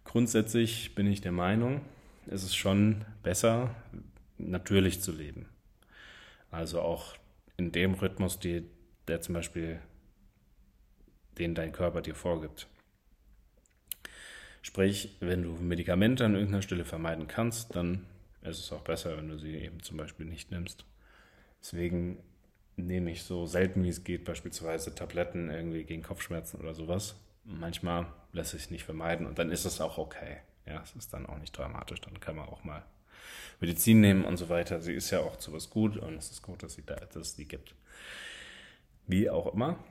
grundsätzlich 0.05 0.95
bin 0.95 1.07
ich 1.07 1.21
der 1.21 1.31
Meinung, 1.31 1.81
ist 2.27 2.43
es 2.43 2.55
schon 2.55 3.03
besser, 3.23 3.75
natürlich 4.37 5.01
zu 5.01 5.11
leben. 5.11 5.47
Also 6.51 6.81
auch 6.81 7.15
in 7.57 7.71
dem 7.71 7.95
Rhythmus, 7.95 8.39
die, 8.39 8.63
der 9.07 9.21
zum 9.21 9.33
Beispiel, 9.33 9.79
den 11.37 11.55
dein 11.55 11.71
Körper 11.71 12.01
dir 12.01 12.15
vorgibt. 12.15 12.67
Sprich, 14.61 15.17
wenn 15.19 15.43
du 15.43 15.51
Medikamente 15.53 16.25
an 16.25 16.33
irgendeiner 16.33 16.61
Stelle 16.61 16.85
vermeiden 16.85 17.27
kannst, 17.27 17.75
dann 17.75 18.05
ist 18.41 18.59
es 18.59 18.71
auch 18.71 18.81
besser, 18.81 19.17
wenn 19.17 19.29
du 19.29 19.37
sie 19.37 19.55
eben 19.55 19.81
zum 19.81 19.97
Beispiel 19.97 20.25
nicht 20.25 20.51
nimmst. 20.51 20.85
Deswegen 21.61 22.17
nehme 22.75 23.11
ich 23.11 23.23
so 23.23 23.45
selten 23.45 23.83
wie 23.83 23.89
es 23.89 24.03
geht 24.03 24.25
beispielsweise 24.25 24.95
Tabletten 24.95 25.49
irgendwie 25.49 25.83
gegen 25.83 26.03
Kopfschmerzen 26.03 26.59
oder 26.59 26.73
sowas. 26.73 27.15
Manchmal 27.43 28.07
lässt 28.31 28.51
sich 28.51 28.69
nicht 28.69 28.83
vermeiden 28.83 29.25
und 29.25 29.39
dann 29.39 29.51
ist 29.51 29.65
es 29.65 29.81
auch 29.81 29.97
okay. 29.97 30.37
Ja, 30.65 30.81
es 30.83 30.95
ist 30.95 31.13
dann 31.13 31.25
auch 31.25 31.37
nicht 31.39 31.57
dramatisch. 31.57 31.99
Dann 32.01 32.19
kann 32.19 32.35
man 32.35 32.47
auch 32.47 32.63
mal 32.63 32.83
Medizin 33.59 34.01
nehmen 34.01 34.23
und 34.23 34.37
so 34.37 34.49
weiter. 34.49 34.81
Sie 34.81 34.93
ist 34.93 35.09
ja 35.09 35.19
auch 35.19 35.37
zu 35.37 35.51
was 35.51 35.69
gut 35.69 35.97
und 35.97 36.15
es 36.15 36.31
ist 36.31 36.41
gut, 36.41 36.63
dass, 36.63 36.73
sie 36.73 36.85
da, 36.85 36.95
dass 36.95 37.15
es 37.15 37.35
die 37.35 37.47
gibt. 37.47 37.73
Wie 39.07 39.29
auch 39.29 39.53
immer, 39.53 39.83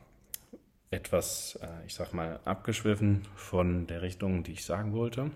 etwas, 0.91 1.59
äh, 1.63 1.87
ich 1.87 1.95
sag 1.95 2.13
mal, 2.13 2.41
abgeschwiffen 2.45 3.27
von 3.35 3.87
der 3.87 4.03
Richtung, 4.03 4.43
die 4.43 4.53
ich 4.53 4.65
sagen 4.65 4.93
wollte. 4.93 5.31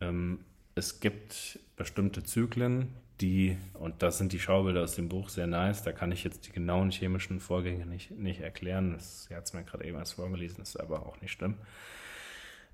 Ähm, 0.00 0.40
es 0.74 1.00
gibt 1.00 1.58
bestimmte 1.76 2.22
Zyklen, 2.22 2.94
die, 3.20 3.56
und 3.74 4.02
das 4.02 4.18
sind 4.18 4.32
die 4.32 4.40
Schaubilder 4.40 4.82
aus 4.82 4.96
dem 4.96 5.08
Buch 5.08 5.28
sehr 5.28 5.46
nice, 5.46 5.82
da 5.82 5.92
kann 5.92 6.10
ich 6.10 6.24
jetzt 6.24 6.46
die 6.46 6.52
genauen 6.52 6.90
chemischen 6.90 7.40
Vorgänge 7.40 7.86
nicht, 7.86 8.10
nicht 8.10 8.40
erklären. 8.40 8.92
Das, 8.92 9.24
sie 9.24 9.36
hat 9.36 9.44
es 9.44 9.52
mir 9.52 9.62
gerade 9.62 9.84
eben 9.84 9.98
erst 9.98 10.14
vorgelesen, 10.14 10.62
ist 10.62 10.78
aber 10.78 11.06
auch 11.06 11.20
nicht 11.20 11.32
schlimm. 11.32 11.54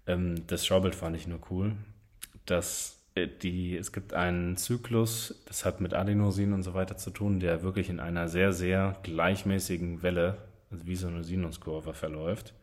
Ähm, 0.06 0.46
das 0.46 0.66
Schaubild 0.66 0.94
fand 0.94 1.16
ich 1.16 1.26
nur 1.26 1.40
cool. 1.50 1.74
dass 2.46 3.00
äh, 3.14 3.28
die, 3.28 3.76
es 3.76 3.92
gibt 3.92 4.14
einen 4.14 4.56
Zyklus, 4.56 5.42
das 5.46 5.64
hat 5.64 5.80
mit 5.80 5.94
Adenosin 5.94 6.52
und 6.52 6.62
so 6.62 6.74
weiter 6.74 6.96
zu 6.96 7.10
tun, 7.10 7.40
der 7.40 7.62
wirklich 7.62 7.88
in 7.88 8.00
einer 8.00 8.28
sehr, 8.28 8.52
sehr 8.52 8.96
gleichmäßigen 9.02 10.02
Welle 10.02 10.38
wie 10.70 10.96
so 10.96 11.08
eine 11.08 11.24
Sinuskurve 11.24 11.94
verläuft. 11.94 12.54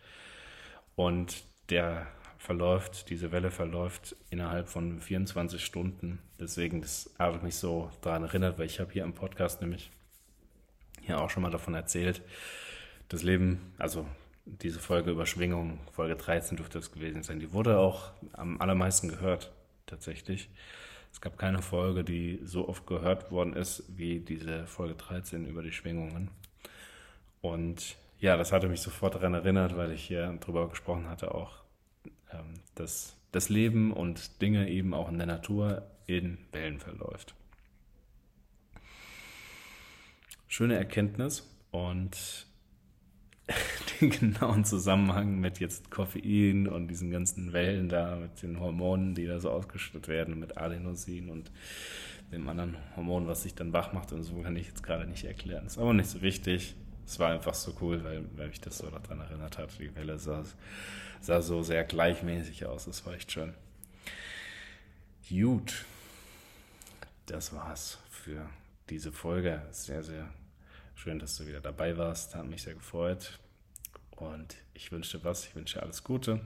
Und 0.96 1.44
der 1.70 2.08
verläuft, 2.38 3.10
diese 3.10 3.32
Welle 3.32 3.52
verläuft 3.52 4.16
innerhalb 4.30 4.70
von 4.70 5.02
24 5.02 5.64
Stunden. 5.64 6.20
Deswegen, 6.40 6.82
das 6.82 7.14
habe 7.20 7.38
ich 7.38 7.44
mich 7.44 7.56
so 7.56 7.92
daran 8.02 8.24
erinnert, 8.24 8.58
weil 8.58 8.68
ich 8.68 8.80
habe 8.80 8.92
hier 8.92 9.04
im 9.04 9.14
Podcast 9.14 9.62
nämlich 9.62 9.92
hier 11.02 11.20
auch 11.20 11.30
schon 11.30 11.44
mal 11.44 11.52
davon 11.52 11.74
erzählt, 11.74 12.22
das 13.10 13.24
Leben, 13.24 13.74
also 13.78 14.06
diese 14.46 14.80
Folge 14.80 15.12
über 15.12 15.26
Schwingung, 15.26 15.80
Folge 15.92 16.16
13 16.16 16.58
dürfte 16.58 16.80
das 16.80 16.92
gewesen 16.92 17.24
sein, 17.24 17.40
die 17.40 17.54
wurde 17.54 17.80
auch 17.80 18.12
am 18.34 18.62
allermeisten 18.62 19.10
gehört, 19.10 19.52
tatsächlich. 19.86 20.50
Es 21.12 21.22
gab 21.22 21.38
keine 21.38 21.62
Folge, 21.62 22.04
die 22.04 22.40
so 22.44 22.68
oft 22.68 22.86
gehört 22.86 23.32
worden 23.32 23.54
ist 23.54 23.84
wie 23.98 24.20
diese 24.20 24.68
Folge 24.68 24.96
13 24.96 25.46
über 25.46 25.64
die 25.64 25.72
Schwingungen. 25.72 26.30
Und 27.42 27.98
ja, 28.20 28.36
das 28.36 28.52
hatte 28.52 28.68
mich 28.68 28.82
sofort 28.82 29.16
daran 29.16 29.34
erinnert, 29.34 29.78
weil 29.78 29.92
ich 29.92 30.04
hier 30.04 30.38
drüber 30.40 30.70
gesprochen 30.70 31.08
hatte, 31.08 31.34
auch, 31.34 31.64
ähm, 32.32 32.62
dass 32.76 33.16
das 33.32 33.50
Leben 33.50 33.92
und 33.92 34.42
Dinge 34.42 34.70
eben 34.70 34.94
auch 34.94 35.10
in 35.10 35.18
der 35.18 35.28
Natur 35.28 35.84
in 36.08 36.38
Wellen 36.52 36.80
verläuft. 36.80 37.36
Schöne 40.48 40.78
Erkenntnis 40.78 41.48
und 41.72 42.48
den 44.02 44.10
genauen 44.10 44.66
Zusammenhang 44.66 45.40
mit 45.40 45.60
jetzt 45.60 45.92
Koffein 45.92 46.68
und 46.68 46.88
diesen 46.88 47.12
ganzen 47.12 47.54
Wellen 47.54 47.90
da, 47.90 48.16
mit 48.16 48.42
den 48.42 48.60
Hormonen, 48.60 49.14
die 49.14 49.28
da 49.28 49.40
so 49.40 49.52
ausgeschüttet 49.52 50.08
werden, 50.08 50.40
mit 50.40 50.58
Adenosin 50.58 51.30
und 51.30 51.52
dem 52.32 52.48
anderen 52.50 52.78
Hormon, 52.96 53.28
was 53.28 53.44
sich 53.44 53.56
dann 53.56 53.74
wach 53.74 53.94
macht 53.94 54.12
und 54.12 54.24
so, 54.24 54.42
kann 54.42 54.56
ich 54.56 54.68
jetzt 54.68 54.84
gerade 54.84 55.06
nicht 55.06 55.24
erklären. 55.24 55.66
Ist 55.66 55.78
aber 55.78 55.94
nicht 55.94 56.10
so 56.10 56.22
wichtig 56.22 56.76
es 57.08 57.20
war 57.20 57.32
einfach 57.32 57.54
so 57.54 57.74
cool, 57.80 58.04
weil, 58.04 58.26
weil 58.36 58.50
mich 58.50 58.60
das 58.60 58.80
so 58.80 58.90
daran 58.90 59.22
erinnert 59.22 59.58
hat. 59.58 59.80
Die 59.80 59.96
Welle 59.96 60.20
sah, 60.20 60.44
sah 61.22 61.42
so 61.42 61.64
sehr 61.64 61.86
gleichmäßig 61.86 62.66
aus. 62.66 62.84
Das 62.84 63.06
war 63.06 63.14
echt 63.14 63.32
schön. 63.32 63.54
Gut. 65.30 65.86
Das 67.26 67.54
war's 67.54 67.98
für 68.12 68.50
diese 68.90 69.14
Folge. 69.14 69.62
Sehr, 69.72 70.04
sehr 70.04 70.30
schön, 70.96 71.18
dass 71.18 71.38
du 71.38 71.48
wieder 71.48 71.62
dabei 71.62 71.98
warst. 71.98 72.36
Hat 72.36 72.46
mich 72.46 72.64
sehr 72.64 72.74
gefreut. 72.74 73.40
Und 74.12 74.56
ich 74.74 74.92
wünsche 74.92 75.18
dir 75.18 75.24
was. 75.24 75.46
Ich 75.46 75.56
wünsche 75.56 75.80
dir 75.80 75.84
alles 75.84 76.04
Gute. 76.04 76.42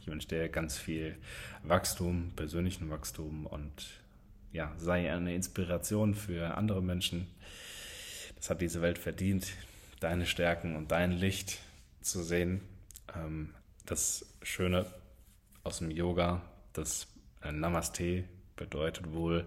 Ich 0.00 0.06
wünsche 0.06 0.28
dir 0.28 0.48
ganz 0.48 0.78
viel 0.78 1.18
Wachstum, 1.62 2.32
persönlichen 2.34 2.88
Wachstum 2.88 3.44
und 3.44 4.00
ja, 4.52 4.72
sei 4.78 5.12
eine 5.12 5.34
Inspiration 5.34 6.14
für 6.14 6.56
andere 6.56 6.82
Menschen 6.82 7.26
es 8.44 8.50
hat 8.50 8.60
diese 8.60 8.82
Welt 8.82 8.98
verdient, 8.98 9.46
deine 10.00 10.26
Stärken 10.26 10.76
und 10.76 10.92
dein 10.92 11.12
Licht 11.12 11.60
zu 12.02 12.22
sehen. 12.22 12.60
Ähm, 13.16 13.54
das 13.86 14.26
Schöne 14.42 14.84
aus 15.62 15.78
dem 15.78 15.90
Yoga, 15.90 16.42
das 16.74 17.06
äh, 17.42 17.52
Namaste 17.52 18.24
bedeutet 18.54 19.14
wohl, 19.14 19.46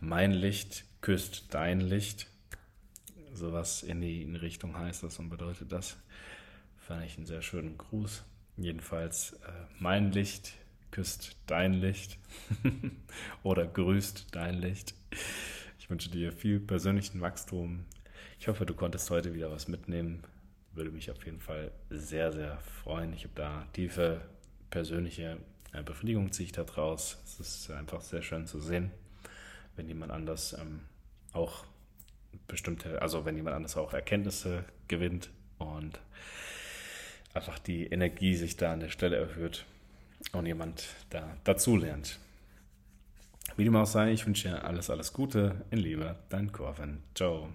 mein 0.00 0.32
Licht 0.32 0.84
küsst 1.00 1.54
dein 1.54 1.80
Licht. 1.80 2.26
Sowas 3.32 3.84
in 3.84 4.00
die 4.00 4.24
Richtung 4.34 4.76
heißt 4.76 5.04
das 5.04 5.20
und 5.20 5.28
bedeutet 5.28 5.70
das. 5.70 5.96
Fand 6.76 7.04
ich 7.04 7.16
einen 7.16 7.26
sehr 7.26 7.42
schönen 7.42 7.78
Gruß. 7.78 8.24
Jedenfalls, 8.56 9.34
äh, 9.46 9.52
mein 9.78 10.10
Licht 10.10 10.54
küsst 10.90 11.36
dein 11.46 11.72
Licht 11.72 12.18
oder 13.44 13.64
grüßt 13.64 14.26
dein 14.32 14.56
Licht. 14.56 14.92
Ich 15.78 15.88
wünsche 15.88 16.10
dir 16.10 16.32
viel 16.32 16.58
persönlichen 16.58 17.20
Wachstum, 17.20 17.84
ich 18.38 18.48
hoffe, 18.48 18.66
du 18.66 18.74
konntest 18.74 19.10
heute 19.10 19.34
wieder 19.34 19.50
was 19.50 19.68
mitnehmen. 19.68 20.22
Würde 20.72 20.90
mich 20.90 21.10
auf 21.10 21.24
jeden 21.24 21.40
Fall 21.40 21.70
sehr, 21.90 22.32
sehr 22.32 22.58
freuen. 22.82 23.12
Ich 23.12 23.24
habe 23.24 23.34
da 23.34 23.66
tiefe 23.72 24.20
persönliche 24.70 25.38
äh, 25.74 25.82
Befriedigung 25.82 26.32
ziehe 26.32 26.46
ich 26.46 26.52
da 26.52 26.64
draus. 26.64 27.18
Es 27.24 27.40
ist 27.40 27.70
einfach 27.70 28.00
sehr 28.00 28.22
schön 28.22 28.46
zu 28.46 28.60
sehen, 28.60 28.90
wenn 29.76 29.88
jemand 29.88 30.12
anders 30.12 30.56
ähm, 30.58 30.80
auch 31.32 31.64
bestimmte, 32.48 33.02
also 33.02 33.24
wenn 33.24 33.36
jemand 33.36 33.56
anders 33.56 33.76
auch 33.76 33.92
Erkenntnisse 33.92 34.64
gewinnt 34.88 35.30
und 35.58 36.00
einfach 37.34 37.58
die 37.58 37.86
Energie 37.86 38.36
sich 38.36 38.56
da 38.56 38.72
an 38.72 38.80
der 38.80 38.90
Stelle 38.90 39.16
erhöht 39.16 39.64
und 40.32 40.46
jemand 40.46 40.86
da 41.10 41.36
dazu 41.44 41.76
lernt. 41.76 42.18
Wie 43.56 43.64
dem 43.64 43.76
auch 43.76 43.86
sei, 43.86 44.12
ich 44.12 44.26
wünsche 44.26 44.48
dir 44.48 44.64
alles, 44.64 44.90
alles 44.90 45.12
Gute 45.12 45.64
in 45.70 45.78
Liebe, 45.78 46.16
dein 46.28 46.50
Corvin. 46.50 47.02
Ciao. 47.14 47.52